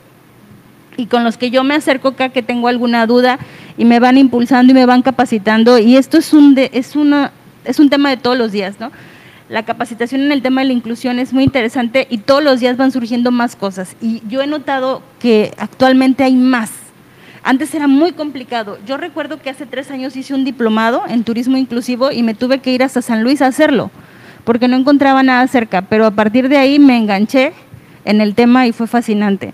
[0.97, 3.39] y con los que yo me acerco acá que tengo alguna duda
[3.77, 7.31] y me van impulsando y me van capacitando y esto es un es una
[7.63, 8.91] es un tema de todos los días, ¿no?
[9.49, 12.75] La capacitación en el tema de la inclusión es muy interesante y todos los días
[12.75, 16.71] van surgiendo más cosas y yo he notado que actualmente hay más.
[17.43, 18.77] Antes era muy complicado.
[18.85, 22.59] Yo recuerdo que hace tres años hice un diplomado en turismo inclusivo y me tuve
[22.59, 23.89] que ir hasta San Luis a hacerlo
[24.47, 27.51] porque no encontraba nada cerca, pero a partir de ahí me enganché
[28.05, 29.53] en el tema y fue fascinante.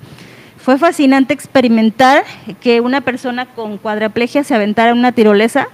[0.64, 2.24] Fue fascinante experimentar
[2.62, 5.68] que una persona con cuadraplegia se aventara en una tirolesa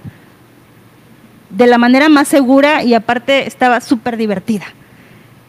[1.48, 4.64] de la manera más segura y aparte estaba súper divertida.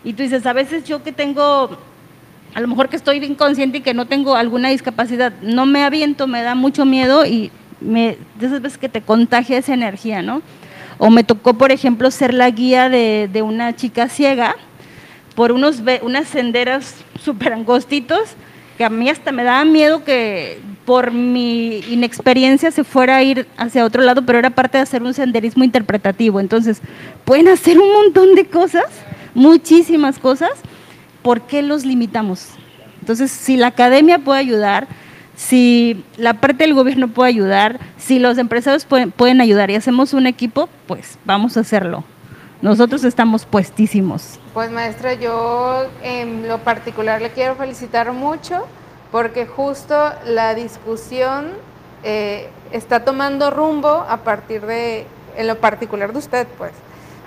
[0.03, 1.75] Y tú dices, a veces yo que tengo,
[2.53, 6.27] a lo mejor que estoy inconsciente y que no tengo alguna discapacidad, no me aviento,
[6.27, 10.43] me da mucho miedo y me, de esas veces que te contagia esa energía, ¿no?
[10.99, 14.55] O me tocó, por ejemplo, ser la guía de, de una chica ciega
[15.33, 18.35] por unos, unas senderas súper angostitos
[18.84, 23.86] a mí hasta me daba miedo que por mi inexperiencia se fuera a ir hacia
[23.86, 26.39] otro lado, pero era parte de hacer un senderismo interpretativo.
[26.39, 26.82] Entonces,
[27.25, 28.86] pueden hacer un montón de cosas,
[29.34, 30.51] muchísimas cosas,
[31.21, 32.49] ¿por qué los limitamos?
[32.99, 34.88] Entonces, si la academia puede ayudar,
[35.36, 40.13] si la parte del gobierno puede ayudar, si los empresarios pueden, pueden ayudar y hacemos
[40.13, 42.03] un equipo, pues vamos a hacerlo.
[42.62, 44.39] Nosotros estamos puestísimos.
[44.53, 48.68] Pues maestra, yo en lo particular le quiero felicitar mucho
[49.12, 51.49] porque justo la discusión
[52.03, 55.07] eh, está tomando rumbo a partir de,
[55.38, 56.72] en lo particular de usted, pues.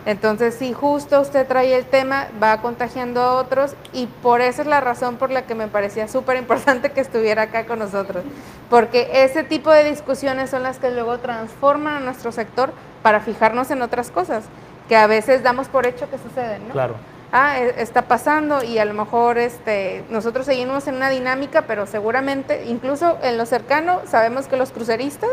[0.06, 4.68] Entonces, si justo usted trae el tema, va contagiando a otros y por eso es
[4.68, 8.22] la razón por la que me parecía súper importante que estuviera acá con nosotros,
[8.68, 12.72] porque ese tipo de discusiones son las que luego transforman a nuestro sector
[13.02, 14.44] para fijarnos en otras cosas
[14.88, 16.72] que a veces damos por hecho que suceden, ¿no?
[16.72, 16.94] Claro.
[17.32, 21.86] Ah, e, está pasando y a lo mejor este, nosotros seguimos en una dinámica, pero
[21.86, 25.32] seguramente, incluso en lo cercano, sabemos que los cruceristas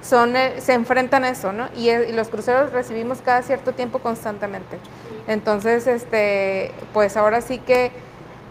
[0.00, 1.68] son, eh, se enfrentan a eso, ¿no?
[1.76, 4.78] Y, y, los cruceros recibimos cada cierto tiempo constantemente.
[5.26, 7.92] Entonces, este, pues ahora sí que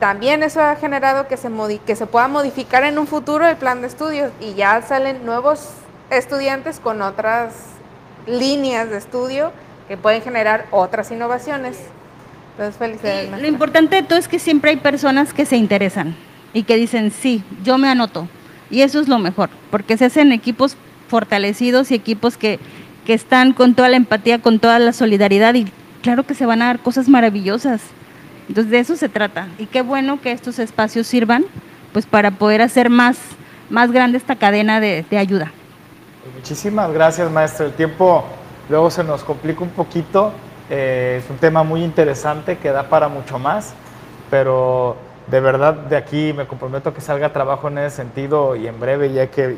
[0.01, 1.49] también eso ha generado que se,
[1.85, 5.69] que se pueda modificar en un futuro el plan de estudios y ya salen nuevos
[6.09, 7.53] estudiantes con otras
[8.25, 9.51] líneas de estudio
[9.91, 11.77] que pueden generar otras innovaciones.
[12.51, 13.41] Entonces, felicidades.
[13.41, 16.15] lo importante de todo es que siempre hay personas que se interesan
[16.53, 18.29] y que dicen, sí, yo me anoto.
[18.69, 20.77] Y eso es lo mejor, porque se hacen equipos
[21.09, 22.57] fortalecidos y equipos que,
[23.05, 25.69] que están con toda la empatía, con toda la solidaridad y
[26.01, 27.81] claro que se van a dar cosas maravillosas.
[28.47, 29.49] Entonces de eso se trata.
[29.57, 31.43] Y qué bueno que estos espacios sirvan
[31.91, 33.17] pues para poder hacer más,
[33.69, 35.51] más grande esta cadena de, de ayuda.
[36.33, 37.65] Muchísimas gracias, maestro.
[37.65, 38.23] El tiempo
[38.71, 40.31] luego se nos complica un poquito.
[40.69, 43.73] Eh, es un tema muy interesante que da para mucho más,
[44.31, 44.95] pero
[45.27, 48.79] de verdad de aquí me comprometo a que salga trabajo en ese sentido y en
[48.79, 49.51] breve, ya que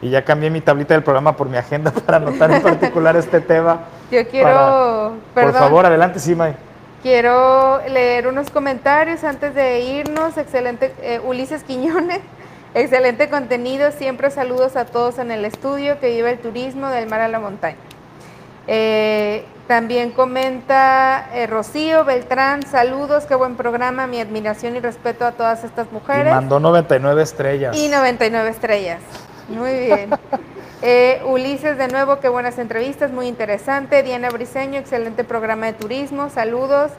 [0.00, 3.40] y, ya cambié mi tablita del programa por mi agenda para anotar en particular este
[3.40, 3.80] tema.
[4.10, 6.54] Yo quiero, por favor, adelante, sí, May.
[7.02, 10.38] Quiero leer unos comentarios antes de irnos.
[10.38, 12.20] Excelente, eh, Ulises Quiñones.
[12.74, 13.90] Excelente contenido.
[13.92, 17.40] Siempre saludos a todos en el estudio que vive el turismo del mar a la
[17.40, 17.76] montaña.
[18.66, 25.32] Eh, también comenta eh, Rocío Beltrán, saludos, qué buen programa, mi admiración y respeto a
[25.32, 26.32] todas estas mujeres.
[26.32, 27.76] Y mandó 99 estrellas.
[27.76, 29.00] Y 99 estrellas.
[29.48, 30.10] Muy bien.
[30.86, 34.02] Eh, Ulises, de nuevo, qué buenas entrevistas, muy interesante.
[34.02, 36.90] Diana Briseño, excelente programa de turismo, saludos.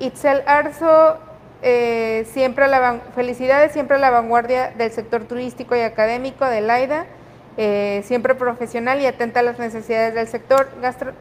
[0.00, 1.18] Itzel Arzo,
[1.64, 7.06] eh, siempre la felicidades, siempre a la vanguardia del sector turístico y académico de LAIDA,
[7.56, 10.68] eh, siempre profesional y atenta a las necesidades del sector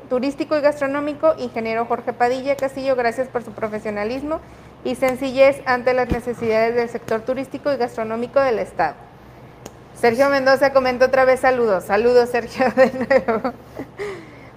[0.09, 1.33] turístico y gastronómico.
[1.37, 4.39] Ingeniero Jorge Padilla Castillo, gracias por su profesionalismo
[4.83, 8.95] y sencillez ante las necesidades del sector turístico y gastronómico del Estado.
[9.95, 11.83] Sergio Mendoza comenta otra vez saludos.
[11.83, 13.53] Saludos, Sergio, de nuevo.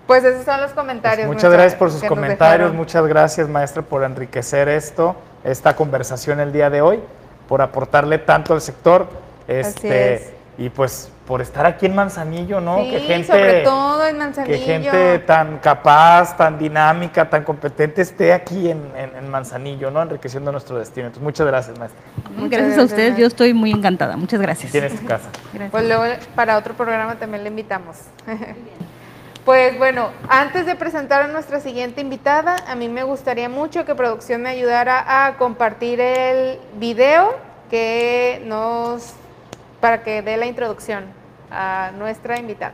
[0.07, 1.27] Pues esos son los comentarios.
[1.27, 6.53] Pues muchas gracias por sus comentarios, muchas gracias maestra por enriquecer esto, esta conversación el
[6.53, 7.01] día de hoy,
[7.49, 9.09] por aportarle tanto al sector.
[9.49, 12.79] Este, y pues por estar aquí en Manzanillo, ¿no?
[12.79, 14.59] Sí, que gente, sobre todo en Manzanillo.
[14.59, 20.03] Que gente tan capaz, tan dinámica, tan competente esté aquí en, Manzanillo, ¿no?
[20.03, 21.07] Enriqueciendo nuestro destino.
[21.07, 22.01] Entonces, muchas gracias, maestra.
[22.49, 24.17] gracias, a ustedes, yo estoy muy encantada.
[24.17, 24.71] Muchas gracias.
[24.71, 25.29] Tienes tu casa.
[25.71, 26.05] Pues luego
[26.35, 27.97] para otro programa también le invitamos.
[29.45, 33.95] Pues bueno, antes de presentar a nuestra siguiente invitada, a mí me gustaría mucho que
[33.95, 37.37] producción me ayudara a compartir el video
[37.69, 39.13] que nos
[39.85, 41.05] para que dé la introducción
[41.51, 42.73] a nuestra invitada.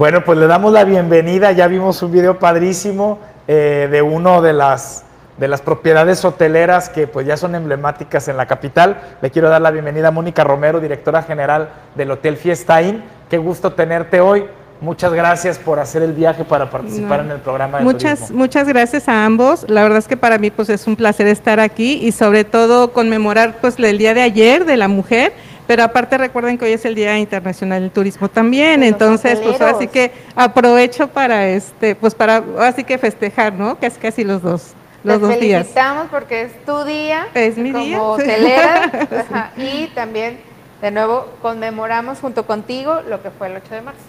[0.00, 1.52] Bueno, pues le damos la bienvenida.
[1.52, 5.04] Ya vimos un video padrísimo eh, de uno de las,
[5.36, 8.98] de las propiedades hoteleras que pues ya son emblemáticas en la capital.
[9.20, 13.04] Le quiero dar la bienvenida a Mónica Romero, directora general del Hotel Fiesta Inn.
[13.28, 14.46] Qué gusto tenerte hoy.
[14.80, 19.06] Muchas gracias por hacer el viaje para participar en el programa de muchas, Muchas gracias
[19.06, 19.66] a ambos.
[19.68, 22.94] La verdad es que para mí pues es un placer estar aquí y sobre todo
[22.94, 25.34] conmemorar pues el día de ayer de la mujer
[25.70, 29.86] pero aparte recuerden que hoy es el Día Internacional del Turismo también, entonces pues así
[29.86, 33.78] que aprovecho para este, pues para así que festejar, ¿no?
[33.78, 34.72] Que es casi los dos
[35.04, 35.60] los dos días.
[35.60, 38.02] felicitamos porque es tu día es mi como día.
[38.02, 40.40] hotelera y también
[40.82, 44.00] de nuevo conmemoramos junto contigo lo que fue el 8 de marzo.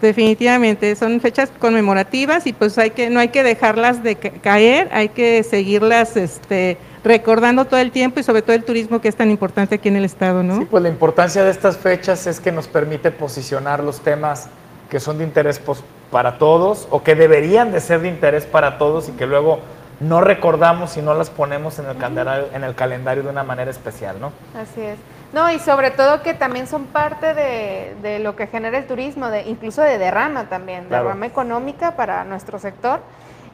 [0.00, 5.08] Definitivamente, son fechas conmemorativas y pues hay que no hay que dejarlas de caer, hay
[5.08, 9.30] que seguirlas este recordando todo el tiempo y sobre todo el turismo que es tan
[9.30, 10.58] importante aquí en el estado, ¿no?
[10.58, 14.48] Sí, pues la importancia de estas fechas es que nos permite posicionar los temas
[14.88, 18.78] que son de interés pues, para todos o que deberían de ser de interés para
[18.78, 19.60] todos y que luego
[20.00, 23.70] no recordamos y no las ponemos en el, calendario, en el calendario de una manera
[23.70, 24.32] especial, ¿no?
[24.58, 24.98] Así es.
[25.34, 29.42] No, y sobre todo que también son parte de, lo que genera el turismo, de,
[29.42, 33.00] incluso de derrama también, derrama económica para nuestro sector.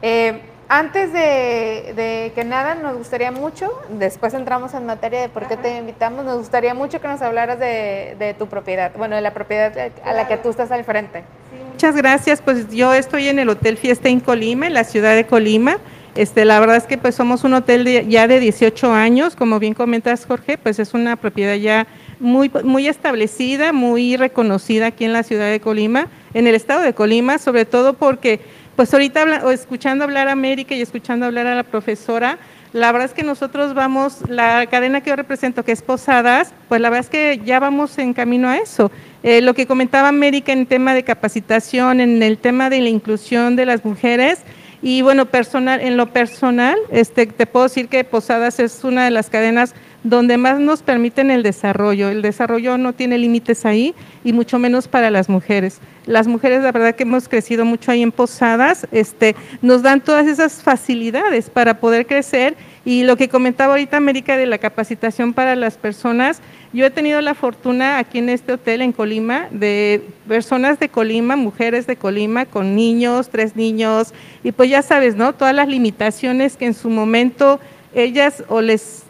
[0.03, 5.57] Eh, antes de, que nada, nos gustaría mucho, después entramos en materia de por qué
[5.57, 9.73] te invitamos, nos gustaría mucho que nos hablaras de, tu propiedad, bueno, de la propiedad
[10.05, 11.23] a la que tú estás al frente.
[11.71, 15.25] muchas gracias, pues yo estoy en el Hotel Fiesta en Colima, en la ciudad de
[15.25, 15.77] Colima.
[16.15, 19.73] Este, la verdad es que pues somos un hotel ya de 18 años, como bien
[19.73, 21.87] comentas Jorge, pues es una propiedad ya
[22.19, 26.93] muy, muy establecida, muy reconocida aquí en la ciudad de Colima, en el estado de
[26.93, 28.41] Colima, sobre todo porque
[28.75, 32.39] pues ahorita escuchando hablar a América y escuchando hablar a la profesora,
[32.73, 36.79] la verdad es que nosotros vamos, la cadena que yo represento, que es Posadas, pues
[36.79, 38.91] la verdad es que ya vamos en camino a eso.
[39.23, 43.57] Eh, lo que comentaba América en tema de capacitación, en el tema de la inclusión
[43.57, 44.39] de las mujeres,
[44.81, 49.11] y bueno, personal, en lo personal, este, te puedo decir que Posadas es una de
[49.11, 52.09] las cadenas donde más nos permiten el desarrollo.
[52.09, 55.79] El desarrollo no tiene límites ahí y mucho menos para las mujeres.
[56.07, 60.25] Las mujeres, la verdad que hemos crecido mucho ahí en Posadas, este, nos dan todas
[60.25, 65.55] esas facilidades para poder crecer Y lo que comentaba ahorita América de la capacitación para
[65.55, 66.41] las personas,
[66.73, 71.35] yo he tenido la fortuna aquí en este hotel en Colima de personas de Colima,
[71.35, 74.13] mujeres de Colima con niños, tres niños,
[74.43, 75.33] y pues ya sabes, ¿no?
[75.33, 77.59] Todas las limitaciones que en su momento
[77.93, 79.03] ellas o les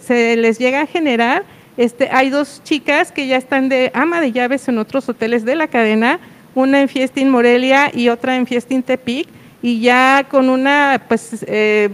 [0.00, 1.44] se les llega a generar.
[1.76, 5.56] Este, hay dos chicas que ya están de ama de llaves en otros hoteles de
[5.56, 6.20] la cadena,
[6.54, 9.28] una en Fiestín Morelia y otra en Fiestín Tepic,
[9.62, 11.90] y ya con una, pues, eh,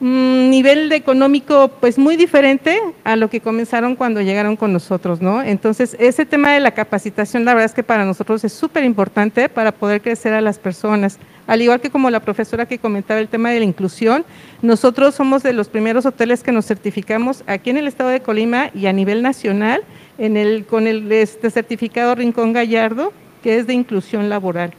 [0.00, 5.42] nivel económico pues muy diferente a lo que comenzaron cuando llegaron con nosotros, ¿no?
[5.42, 9.50] Entonces, ese tema de la capacitación, la verdad es que para nosotros es súper importante
[9.50, 11.18] para poder crecer a las personas.
[11.46, 14.24] Al igual que como la profesora que comentaba el tema de la inclusión,
[14.62, 18.70] nosotros somos de los primeros hoteles que nos certificamos aquí en el estado de Colima
[18.74, 19.82] y a nivel nacional
[20.16, 24.72] en el, con el este certificado Rincón Gallardo, que es de inclusión laboral.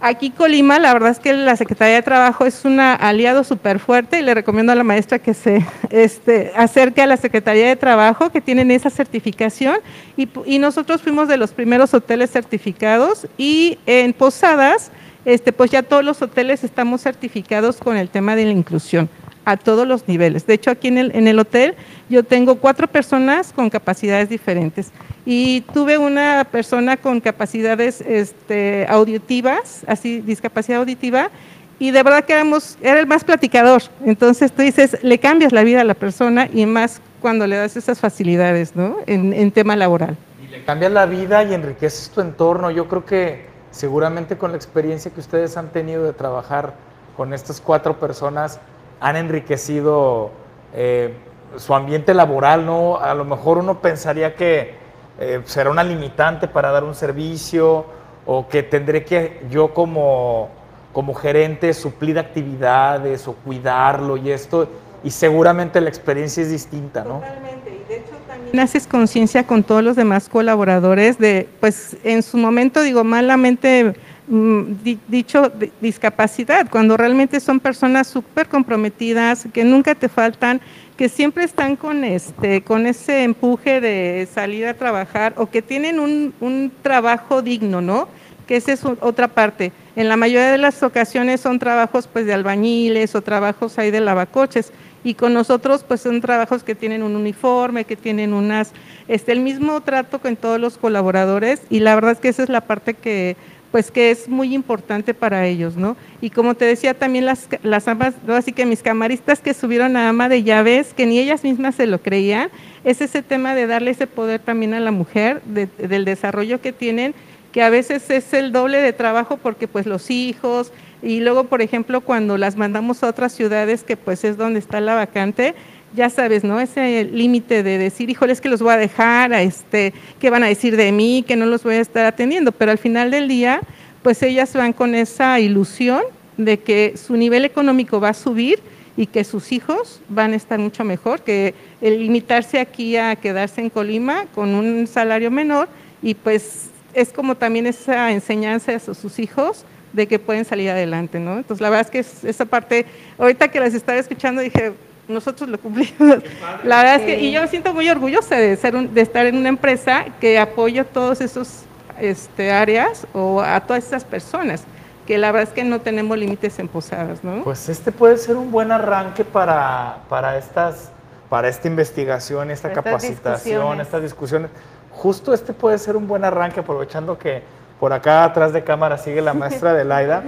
[0.00, 4.18] Aquí Colima, la verdad es que la Secretaría de Trabajo es un aliado súper fuerte
[4.18, 8.30] y le recomiendo a la maestra que se este, acerque a la Secretaría de Trabajo
[8.30, 9.76] que tienen esa certificación.
[10.16, 14.90] Y, y, nosotros fuimos de los primeros hoteles certificados y en Posadas,
[15.24, 19.08] este, pues ya todos los hoteles estamos certificados con el tema de la inclusión
[19.44, 20.46] a todos los niveles.
[20.46, 21.74] De hecho, aquí en el, en el hotel
[22.08, 24.90] yo tengo cuatro personas con capacidades diferentes
[25.26, 31.30] y tuve una persona con capacidades este, auditivas, así, discapacidad auditiva,
[31.78, 33.82] y de verdad que éramos, era el más platicador.
[34.04, 37.76] Entonces tú dices, le cambias la vida a la persona y más cuando le das
[37.76, 38.98] esas facilidades, ¿no?
[39.06, 40.16] En, en tema laboral.
[40.42, 42.70] Y le cambias la vida y enriqueces tu entorno.
[42.70, 46.74] Yo creo que seguramente con la experiencia que ustedes han tenido de trabajar
[47.16, 48.60] con estas cuatro personas,
[49.04, 50.30] han enriquecido
[50.72, 51.12] eh,
[51.58, 52.96] su ambiente laboral, ¿no?
[52.96, 54.76] A lo mejor uno pensaría que
[55.20, 57.84] eh, será una limitante para dar un servicio
[58.24, 60.48] o que tendré que yo como,
[60.94, 64.68] como gerente suplir actividades o cuidarlo y esto,
[65.04, 67.16] y seguramente la experiencia es distinta, ¿no?
[67.16, 72.22] Totalmente, y de hecho también haces conciencia con todos los demás colaboradores de, pues en
[72.22, 73.94] su momento digo, malamente
[74.26, 80.60] dicho discapacidad, cuando realmente son personas súper comprometidas, que nunca te faltan,
[80.96, 85.98] que siempre están con, este, con ese empuje de salir a trabajar o que tienen
[86.00, 88.08] un, un trabajo digno, ¿no?
[88.46, 89.72] Que esa es otra parte.
[89.96, 94.00] En la mayoría de las ocasiones son trabajos pues de albañiles o trabajos ahí de
[94.00, 94.72] lavacoches
[95.04, 98.72] y con nosotros pues son trabajos que tienen un uniforme, que tienen unas,
[99.06, 102.48] este, el mismo trato con todos los colaboradores y la verdad es que esa es
[102.48, 103.36] la parte que
[103.74, 105.96] pues que es muy importante para ellos, ¿no?
[106.20, 110.08] Y como te decía también las, las amas, así que mis camaristas que subieron a
[110.08, 112.50] ama de llaves, que ni ellas mismas se lo creían,
[112.84, 117.16] es ese tema de darle ese poder también a la mujer, del desarrollo que tienen,
[117.50, 120.70] que a veces es el doble de trabajo porque pues los hijos,
[121.02, 124.80] y luego por ejemplo cuando las mandamos a otras ciudades que pues es donde está
[124.80, 125.56] la vacante,
[125.94, 126.60] ya sabes, ¿no?
[126.60, 130.48] Ese límite de decir, híjole, es que los voy a dejar, este, ¿qué van a
[130.48, 131.24] decir de mí?
[131.26, 132.52] Que no los voy a estar atendiendo.
[132.52, 133.60] Pero al final del día,
[134.02, 136.02] pues ellas van con esa ilusión
[136.36, 138.58] de que su nivel económico va a subir
[138.96, 143.60] y que sus hijos van a estar mucho mejor, que el limitarse aquí a quedarse
[143.60, 145.68] en Colima con un salario menor
[146.02, 151.18] y pues es como también esa enseñanza a sus hijos de que pueden salir adelante,
[151.18, 151.38] ¿no?
[151.38, 152.86] Entonces la verdad es que esa parte,
[153.18, 154.72] ahorita que las estaba escuchando dije,
[155.08, 156.22] nosotros lo cumplimos.
[156.64, 159.36] La verdad es que, y yo me siento muy orgullosa de, ser de estar en
[159.36, 161.64] una empresa que apoya todos esos
[162.00, 164.64] este, áreas o a todas esas personas,
[165.06, 167.44] que la verdad es que no tenemos límites en posadas, ¿no?
[167.44, 170.90] Pues este puede ser un buen arranque para, para estas,
[171.28, 174.50] para esta investigación, esta capacitación, estas discusiones.
[174.90, 177.42] Justo este puede ser un buen arranque, aprovechando que
[177.78, 180.24] por acá atrás de cámara sigue la maestra de Laida,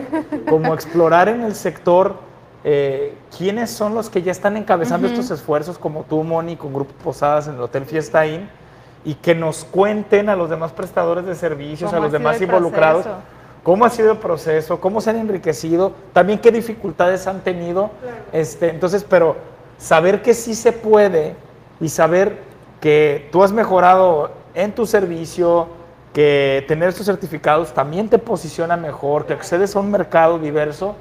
[0.48, 2.25] como explorar en el sector
[2.68, 6.92] eh, quiénes son los que ya están encabezando estos esfuerzos, como tú, Moni, con Grupo
[6.94, 8.50] Posadas en el Hotel Fiesta Inn,
[9.04, 13.06] y que nos cuenten a los demás prestadores de servicios, a los demás involucrados,
[13.62, 17.90] cómo ha sido el proceso, cómo se han enriquecido, también qué dificultades han tenido.
[18.32, 19.36] Este, entonces, pero
[19.78, 21.36] saber que sí se puede
[21.80, 22.40] y saber
[22.80, 25.68] que tú has mejorado en tu servicio,
[26.12, 30.96] que tener estos certificados también te posiciona mejor, que accedes a un mercado diverso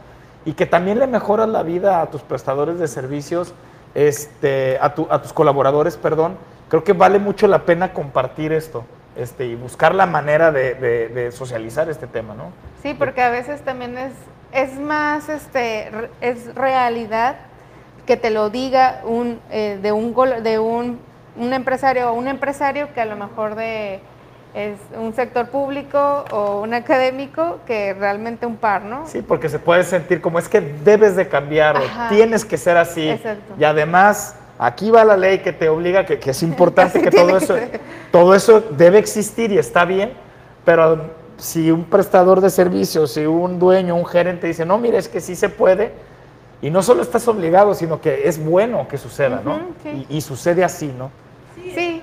[0.45, 3.53] y que también le mejoras la vida a tus prestadores de servicios,
[3.95, 6.37] este, a, a tus colaboradores, perdón,
[6.69, 8.85] creo que vale mucho la pena compartir esto
[9.15, 12.51] este, y buscar la manera de, socializar este tema, ¿no?
[12.81, 14.13] Sí, porque a veces también es,
[14.51, 15.89] es más, este,
[16.21, 17.37] es realidad
[18.05, 20.99] que te lo diga un, eh, de, un, de un,
[21.37, 23.99] un empresario o un empresario que a lo mejor de
[24.55, 29.05] es un sector público o un académico que realmente un par, ¿no?
[29.05, 32.77] Sí, porque se puede sentir como es que debes de cambiar o tienes que ser
[32.77, 33.09] así.
[33.09, 33.53] Exacto.
[33.59, 37.37] Y además, aquí va la ley que te obliga, que, que es importante que todo
[37.37, 37.55] eso,
[38.13, 40.13] todo eso debe existir y está bien,
[40.63, 45.09] pero si un prestador de servicios, si un dueño, un gerente dice, no, mire, es
[45.09, 45.91] que sí se puede,
[46.61, 49.59] y no solo estás obligado, sino que es bueno que suceda, ¿no?
[49.83, 50.07] Sí.
[50.09, 51.11] Y, y sucede así, ¿no?
[51.55, 51.94] Sí,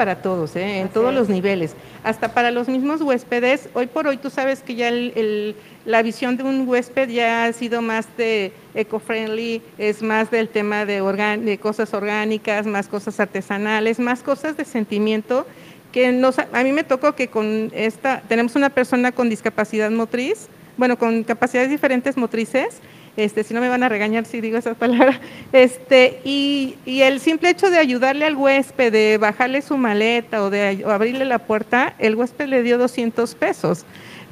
[0.00, 0.78] para todos, ¿eh?
[0.80, 1.74] en todos los niveles,
[2.04, 3.68] hasta para los mismos huéspedes.
[3.74, 7.44] Hoy por hoy tú sabes que ya el- el- la visión de un huésped ya
[7.44, 12.88] ha sido más de eco-friendly, es más del tema de, organ- de cosas orgánicas, más
[12.88, 15.46] cosas artesanales, más cosas de sentimiento
[15.92, 20.48] que nos, a mí me tocó que con esta, tenemos una persona con discapacidad motriz,
[20.78, 22.80] bueno, con capacidades diferentes motrices,
[23.24, 25.20] este, si no me van a regañar si digo esa palabra,
[25.52, 30.50] este, y, y el simple hecho de ayudarle al huésped, de bajarle su maleta o
[30.50, 33.84] de abrirle la puerta, el huésped le dio 200 pesos,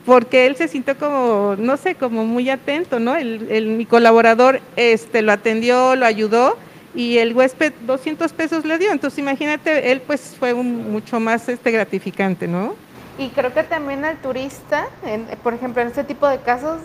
[0.07, 3.15] porque él se sintió como, no sé, como muy atento, ¿no?
[3.17, 6.57] El, el- mi colaborador este, lo atendió, lo ayudó,
[6.95, 11.49] y el huésped 200 pesos le dio, entonces imagínate, él pues fue un, mucho más
[11.49, 12.75] este, gratificante, ¿no?
[13.21, 16.79] y creo que también al turista, en- por ejemplo, en este tipo de casos,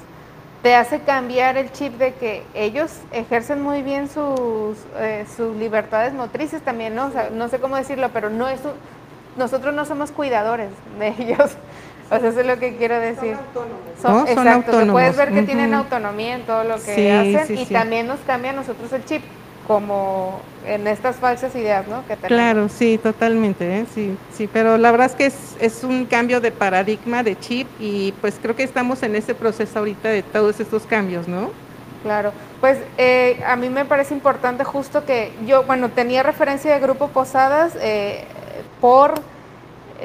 [0.63, 6.13] te hace cambiar el chip de que ellos ejercen muy bien sus, eh, sus libertades
[6.13, 7.07] motrices también, ¿no?
[7.07, 8.71] O sea, no sé cómo decirlo, pero no es un-
[9.37, 11.51] nosotros no somos cuidadores de ellos.
[12.11, 13.35] O sea, eso es lo que quiero decir.
[14.01, 14.19] Son, ¿no?
[14.19, 14.93] Son exacto, autónomos.
[14.93, 17.73] puedes ver que tienen autonomía en todo lo que Sí, hacen sí, y sí.
[17.73, 19.21] también nos cambia a nosotros el chip,
[19.67, 22.05] como en estas falsas ideas, ¿no?
[22.07, 22.27] Que tenemos.
[22.27, 23.85] Claro, sí, totalmente, ¿eh?
[23.93, 27.67] sí, sí, pero la verdad es que es, es un cambio de paradigma, de chip,
[27.79, 31.51] y pues creo que estamos en ese proceso ahorita de todos estos cambios, ¿no?
[32.03, 36.79] Claro, pues eh, a mí me parece importante justo que yo, bueno, tenía referencia de
[36.79, 38.25] Grupo Posadas eh,
[38.81, 39.13] por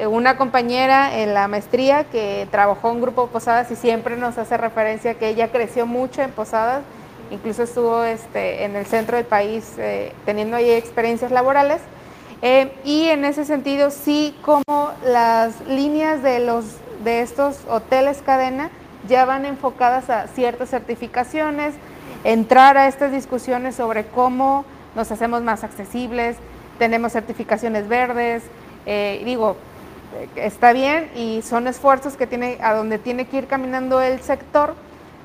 [0.07, 5.15] una compañera en la maestría que trabajó en Grupo Posadas y siempre nos hace referencia
[5.15, 6.83] que ella creció mucho en Posadas,
[7.31, 11.81] incluso estuvo este, en el centro del país eh, teniendo ahí experiencias laborales.
[12.41, 16.65] Eh, y en ese sentido, sí, como las líneas de, los,
[17.03, 18.69] de estos hoteles cadena
[19.07, 21.73] ya van enfocadas a ciertas certificaciones,
[22.23, 24.65] entrar a estas discusiones sobre cómo
[24.95, 26.37] nos hacemos más accesibles,
[26.77, 28.43] tenemos certificaciones verdes,
[28.85, 29.55] eh, digo,
[30.35, 34.75] está bien y son esfuerzos que tiene, a donde tiene que ir caminando el sector,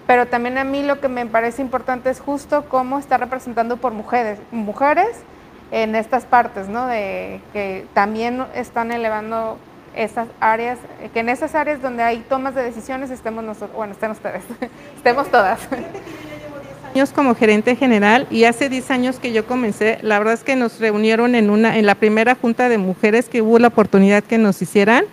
[0.07, 3.93] pero también a mí lo que me parece importante es justo cómo está representando por
[3.93, 5.17] mujeres, mujeres
[5.71, 6.87] en estas partes, ¿no?
[6.87, 9.59] De que también están elevando
[9.97, 10.79] esas áreas,
[11.13, 14.43] que en esas áreas donde hay tomas de decisiones estemos nosotros, bueno, estén ustedes,
[14.97, 15.61] estemos todas.
[16.95, 20.55] años como gerente general y hace 10 años que yo comencé, la verdad es que
[20.55, 24.39] nos reunieron en una en la primera junta de mujeres que hubo la oportunidad que
[24.39, 25.05] nos hicieran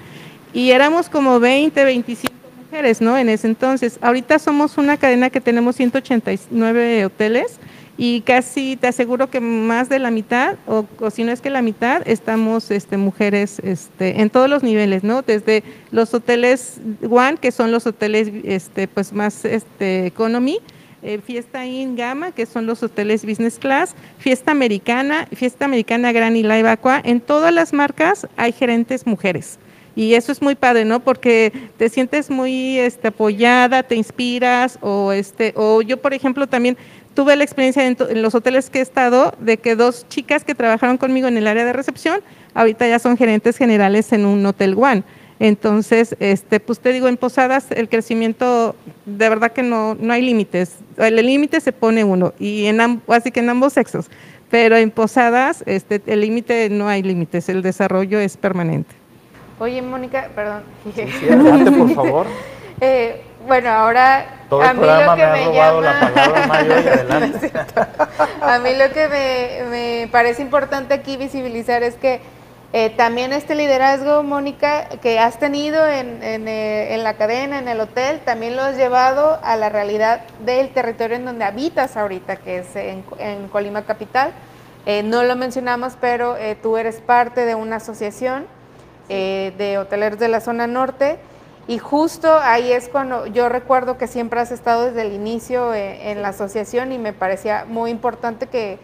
[0.53, 2.40] y éramos como 20, 25
[2.71, 3.17] mujeres, ¿no?
[3.17, 3.99] En ese entonces.
[4.01, 7.59] Ahorita somos una cadena que tenemos 189 hoteles
[7.97, 11.61] y casi te aseguro que más de la mitad o, si no es que la
[11.61, 15.21] mitad estamos este mujeres este en todos los niveles, ¿no?
[15.21, 20.59] Desde los hoteles One, que son los hoteles este pues más este economy,
[21.03, 26.37] eh, Fiesta Inn Gama, que son los hoteles business class, Fiesta Americana, Fiesta Americana Gran
[26.37, 29.59] y Live Aqua, en todas las marcas hay gerentes mujeres.
[30.01, 31.01] Y eso es muy padre, ¿no?
[31.01, 36.75] Porque te sientes muy este, apoyada, te inspiras, o este, o yo, por ejemplo, también
[37.13, 40.97] tuve la experiencia en, los hoteles que he estado de que dos chicas que trabajaron
[40.97, 42.21] conmigo en el área de recepción,
[42.55, 45.03] ahorita ya son gerentes generales en un hotel One.
[45.39, 48.75] Entonces, este, pues te digo, en Posadas el crecimiento,
[49.05, 50.77] de verdad que no, no hay límites.
[50.97, 54.09] El límite se pone uno, y en así que en ambos sexos.
[54.49, 59.00] Pero en Posadas, este, el límite no hay límites, el desarrollo es permanente.
[59.61, 60.63] Oye, Mónica, perdón.
[60.95, 62.27] Sí, adelante, por favor.
[62.83, 65.93] Eh, bueno, ahora Todo a el mí programa lo que me ha me robado llama...
[65.93, 67.51] la palabra, Mayo, y adelante.
[68.41, 72.21] A mí lo que me, me parece importante aquí visibilizar es que
[72.73, 77.67] eh, también este liderazgo, Mónica, que has tenido en, en, eh, en la cadena, en
[77.67, 82.37] el hotel, también lo has llevado a la realidad del territorio en donde habitas ahorita,
[82.37, 84.31] que es en, en Colima Capital.
[84.87, 88.47] Eh, no lo mencionamos, pero eh, tú eres parte de una asociación
[89.13, 91.19] eh, de hoteleros de la zona norte.
[91.67, 96.11] Y justo ahí es cuando yo recuerdo que siempre has estado desde el inicio eh,
[96.11, 98.79] en la asociación y me parecía muy importante que,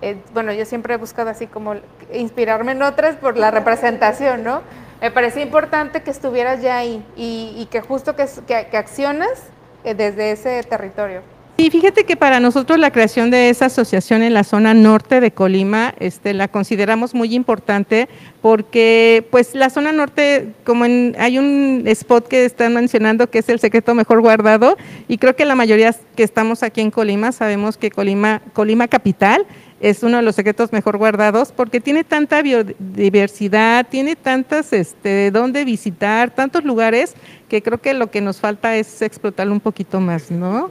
[0.00, 1.74] eh, bueno, yo siempre he buscado así como
[2.10, 4.62] inspirarme en otras por la representación, ¿no?
[5.02, 9.42] Me parecía importante que estuvieras ya ahí y, que justo que, que, que accionas
[9.84, 11.35] desde ese territorio.
[11.58, 15.30] Y fíjate que para nosotros la creación de esa asociación en la zona norte de
[15.30, 18.10] Colima, este, la consideramos muy importante
[18.42, 23.48] porque pues la zona norte, como en, hay un spot que están mencionando que es
[23.48, 24.76] el secreto mejor guardado,
[25.08, 29.46] y creo que la mayoría que estamos aquí en Colima sabemos que Colima, Colima capital
[29.80, 35.64] es uno de los secretos mejor guardados porque tiene tanta biodiversidad, tiene tantas, este, dónde
[35.64, 37.14] visitar, tantos lugares
[37.48, 40.70] que creo que lo que nos falta es explotarlo un poquito más, ¿no?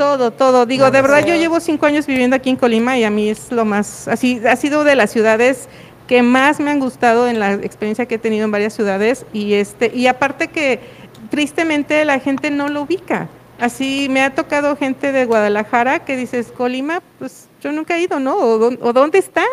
[0.00, 0.64] Todo, todo.
[0.64, 3.52] Digo, de verdad yo llevo cinco años viviendo aquí en Colima y a mí es
[3.52, 5.68] lo más, así, ha sido de las ciudades
[6.06, 9.52] que más me han gustado en la experiencia que he tenido en varias ciudades y
[9.52, 10.80] este, y aparte que
[11.28, 13.28] tristemente la gente no lo ubica.
[13.58, 18.18] Así me ha tocado gente de Guadalajara que dices, Colima, pues yo nunca he ido,
[18.18, 18.36] ¿no?
[18.36, 19.44] O, dónde está,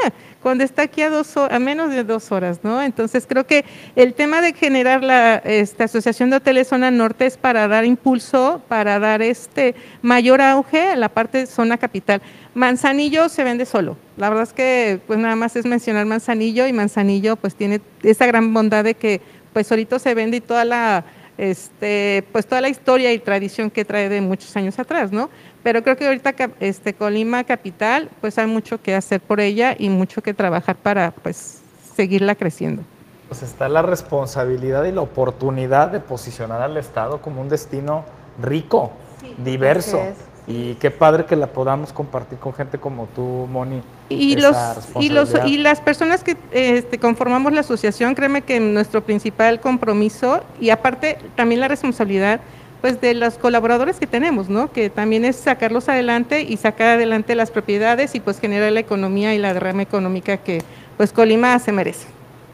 [0.42, 2.82] cuando está aquí a, dos, a menos de dos horas, ¿no?
[2.82, 7.38] Entonces creo que el tema de generar la esta Asociación de Hoteles Zona Norte es
[7.38, 12.22] para dar impulso, para dar este mayor auge a la parte de zona capital.
[12.54, 13.98] Manzanillo se vende solo.
[14.18, 18.26] La verdad es que pues nada más es mencionar Manzanillo y Manzanillo pues tiene esa
[18.26, 19.22] gran bondad de que
[19.54, 21.06] pues solito se vende y toda la
[21.38, 25.30] este, pues toda la historia y tradición que trae de muchos años atrás, ¿no?
[25.68, 29.90] Pero creo que ahorita este, Colima Capital, pues hay mucho que hacer por ella y
[29.90, 31.60] mucho que trabajar para pues
[31.94, 32.84] seguirla creciendo.
[33.28, 38.06] Pues está la responsabilidad y la oportunidad de posicionar al Estado como un destino
[38.42, 38.94] rico,
[39.40, 40.00] diverso.
[40.48, 43.82] Y qué padre que la podamos compartir con gente como tú, Moni.
[44.08, 44.56] Y, los,
[45.02, 50.46] y, los, y las personas que este, conformamos la asociación, créeme que nuestro principal compromiso
[50.62, 52.40] y aparte también la responsabilidad
[52.88, 54.72] pues de los colaboradores que tenemos, ¿no?
[54.72, 59.34] Que también es sacarlos adelante y sacar adelante las propiedades y pues generar la economía
[59.34, 60.64] y la derrama económica que
[60.96, 62.08] pues Colima se merece.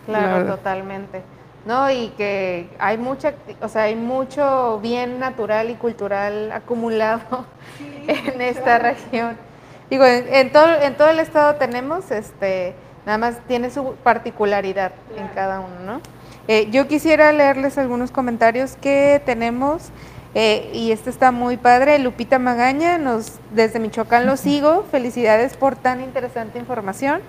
[0.08, 1.22] Claro, totalmente.
[1.68, 7.46] No, y que hay mucha, o sea, hay mucho bien natural y cultural acumulado
[8.08, 9.38] en esta región.
[9.92, 12.74] Digo, en, todo, en todo el estado tenemos, este,
[13.06, 16.02] nada más tiene su particularidad en cada uno, ¿no?
[16.48, 19.92] Eh, yo quisiera leerles algunos comentarios que tenemos.
[20.36, 22.00] Eh, y este está muy padre.
[22.00, 24.86] Lupita Magaña, nos, desde Michoacán lo sigo.
[24.92, 27.22] Felicidades por tan interesante información.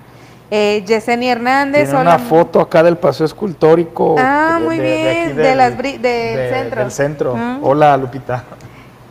[0.51, 1.89] Eh, Yesenia Hernández.
[1.89, 4.17] Tiene una foto acá del paseo escultórico.
[4.19, 6.81] Ah, muy bien, de, las, centro.
[6.83, 7.35] Del centro.
[7.37, 7.59] Ah.
[7.63, 8.45] Hola, Lupita.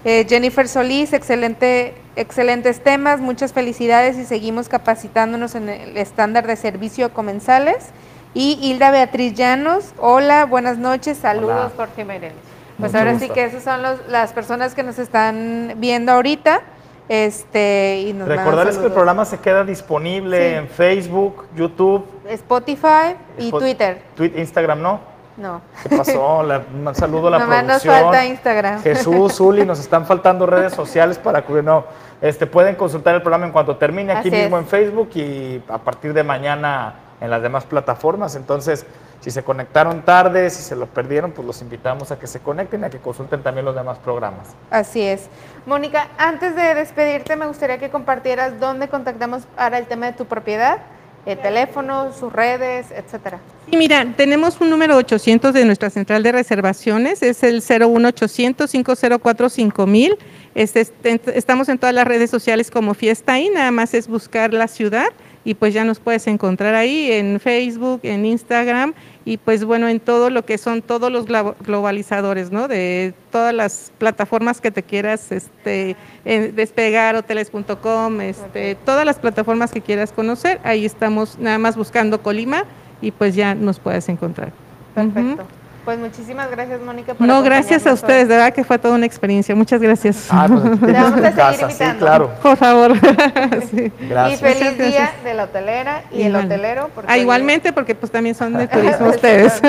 [0.05, 6.55] Eh, Jennifer Solís, excelente, excelentes temas, muchas felicidades y seguimos capacitándonos en el estándar de
[6.55, 7.85] servicio comensales.
[8.33, 12.33] Y Hilda Beatriz Llanos, hola, buenas noches, saludos Jorge Merel.
[12.79, 16.61] Pues ahora sí que esas son las personas que nos están viendo ahorita.
[17.09, 23.51] Este, y nos Recordarles que el programa se queda disponible en Facebook, YouTube, Spotify y
[23.51, 24.01] Twitter.
[24.17, 25.13] Instagram, ¿no?
[25.35, 25.61] No.
[25.81, 26.39] ¿Qué pasó?
[26.39, 28.81] un saludo a la Nomás nos falta Instagram.
[28.81, 31.85] Jesús, Zuli, nos están faltando redes sociales para que no.
[32.21, 36.13] Este, pueden consultar el programa en cuanto termine aquí mismo en Facebook y a partir
[36.13, 38.35] de mañana en las demás plataformas.
[38.35, 38.85] Entonces,
[39.23, 42.81] si se conectaron tarde, si se lo perdieron, pues los invitamos a que se conecten
[42.81, 44.49] y a que consulten también los demás programas.
[44.69, 45.29] Así es.
[45.65, 50.25] Mónica, antes de despedirte, me gustaría que compartieras dónde contactamos para el tema de tu
[50.25, 50.79] propiedad.
[51.25, 53.39] El teléfono, sus redes, etcétera.
[53.69, 59.49] Sí, mira, tenemos un número 800 de nuestra central de reservaciones, es el 01800 504
[59.49, 60.17] 5000.
[60.53, 60.85] Este,
[61.33, 65.07] estamos en todas las redes sociales como Fiesta y nada más es buscar la ciudad
[65.45, 68.93] y pues ya nos puedes encontrar ahí en Facebook, en Instagram
[69.25, 72.67] y pues bueno, en todo lo que son todos los globalizadores, ¿no?
[72.67, 79.81] De todas las plataformas que te quieras este, despegar, hoteles.com, este, todas las plataformas que
[79.81, 82.65] quieras conocer, ahí estamos nada más buscando Colima
[83.01, 84.51] y pues ya nos puedes encontrar.
[84.95, 85.45] Perfecto.
[85.85, 87.13] Pues muchísimas gracias, Mónica.
[87.19, 89.53] no, gracias a ustedes, de verdad que fue toda una experiencia.
[89.53, 90.27] Muchas gracias.
[90.29, 92.29] Ah, pues, Te vamos a casa, sí, claro.
[92.41, 92.93] Por favor.
[93.99, 94.39] Gracias.
[94.39, 96.89] Y feliz día de la hotelera y el hotelero.
[97.07, 99.61] ah, igualmente, porque pues también son de turismo ustedes.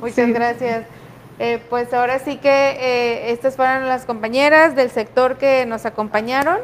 [0.00, 0.84] Muchas gracias.
[1.38, 6.58] Eh, pues ahora sí que eh, estas fueron las compañeras del sector que nos acompañaron.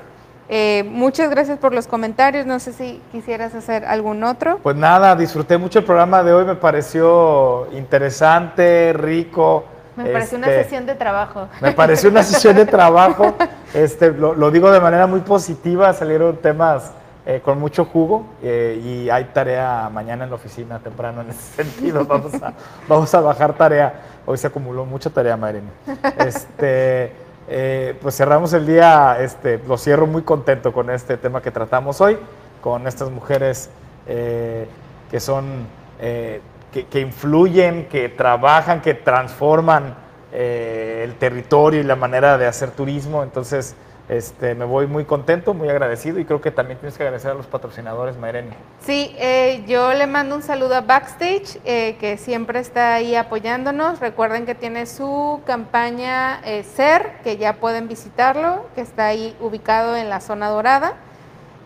[0.48, 2.46] Eh, muchas gracias por los comentarios.
[2.46, 4.58] No sé si quisieras hacer algún otro.
[4.62, 6.44] Pues nada, disfruté mucho el programa de hoy.
[6.44, 9.64] Me pareció interesante, rico.
[9.96, 11.48] Me pareció una este, sesión de trabajo.
[11.60, 13.34] Me pareció una sesión de trabajo.
[13.74, 15.92] Este, lo, digo de manera muy positiva.
[15.92, 16.92] Salieron temas
[17.26, 21.62] eh, con mucho jugo eh, y hay tarea mañana en la oficina temprano en ese
[21.62, 22.06] sentido.
[22.06, 22.54] Vamos a,
[22.88, 23.92] vamos a bajar tarea.
[24.24, 25.70] Hoy se acumuló mucha tarea, Mayrina.
[26.18, 27.25] Este.
[27.48, 32.00] Eh, pues cerramos el día, este, lo cierro muy contento con este tema que tratamos
[32.00, 32.18] hoy,
[32.60, 33.70] con estas mujeres
[34.08, 34.66] eh,
[35.10, 35.66] que son,
[36.00, 36.40] eh,
[36.72, 39.94] que, influyen, que trabajan, que transforman
[40.32, 43.22] el territorio y la manera de hacer turismo.
[43.22, 43.74] Entonces,
[44.08, 47.34] Este, me voy muy contento, muy agradecido y creo que también tienes que agradecer a
[47.34, 48.50] los patrocinadores, Mayreni.
[48.80, 53.98] Sí, eh, yo le mando un saludo a Backstage, eh, que siempre está ahí apoyándonos.
[53.98, 59.96] Recuerden que tiene su campaña eh, SER, que ya pueden visitarlo, que está ahí ubicado
[59.96, 60.94] en la zona dorada,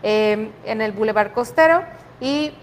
[0.01, 1.83] en el Boulevard Costero.
[2.19, 2.53] Y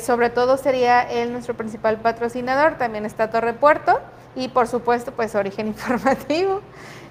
[0.00, 4.00] sobre todo sería él nuestro principal patrocinador, también está Torre Puerto
[4.34, 6.60] y por supuesto pues Origen Informativo.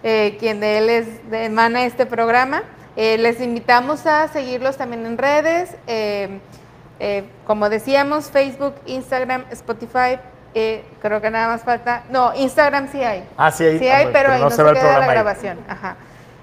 [0.03, 2.63] Eh, quien de él es, emana este programa.
[2.95, 6.39] Eh, les invitamos a seguirlos también en redes, eh,
[7.45, 10.19] como decíamos, Facebook, Instagram, Spotify.
[11.01, 12.03] creo que nada más falta.
[12.09, 13.23] No, Instagram sí hay.
[13.37, 13.79] Ah, sí hay.
[13.79, 15.59] Sí hay, pero, ahí no se, queda la grabación.
[15.67, 15.97] Ajá.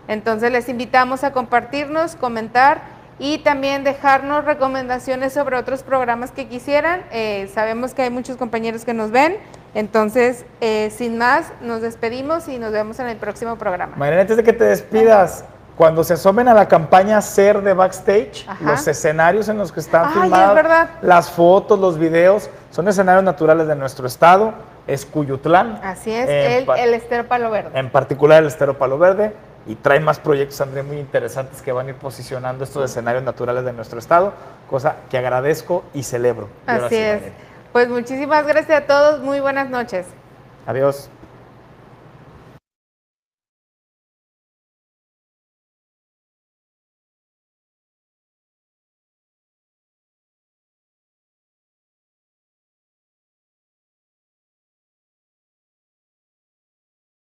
[0.06, 2.82] Entonces les invitamos a compartirnos, comentar
[3.18, 7.02] y también dejarnos recomendaciones sobre otros programas que quisieran.
[7.52, 9.38] sabemos que hay muchos compañeros que nos ven.
[9.74, 13.96] Entonces, eh, sin más, nos despedimos y nos vemos en el próximo programa.
[13.96, 15.44] Mariana, antes de que te despidas,
[15.76, 20.12] cuando se asomen a la campaña Ser de Backstage, los escenarios en los que están
[20.12, 24.54] filmados, las fotos, los videos, son escenarios naturales de nuestro estado,
[24.86, 25.80] es Cuyutlán.
[25.82, 27.78] Así es, el, el, Estero Palo Verde.
[27.78, 29.32] En particular el Estero Palo Verde,
[29.66, 33.64] y trae más proyectos, André, muy interesantes que van a ir posicionando estos escenarios naturales
[33.64, 34.32] de nuestro estado,
[34.68, 36.48] cosa que agradezco y celebro.
[36.66, 37.22] Así es.
[37.74, 40.06] Pues muchísimas gracias a todos, muy buenas noches.
[40.64, 41.10] Adiós.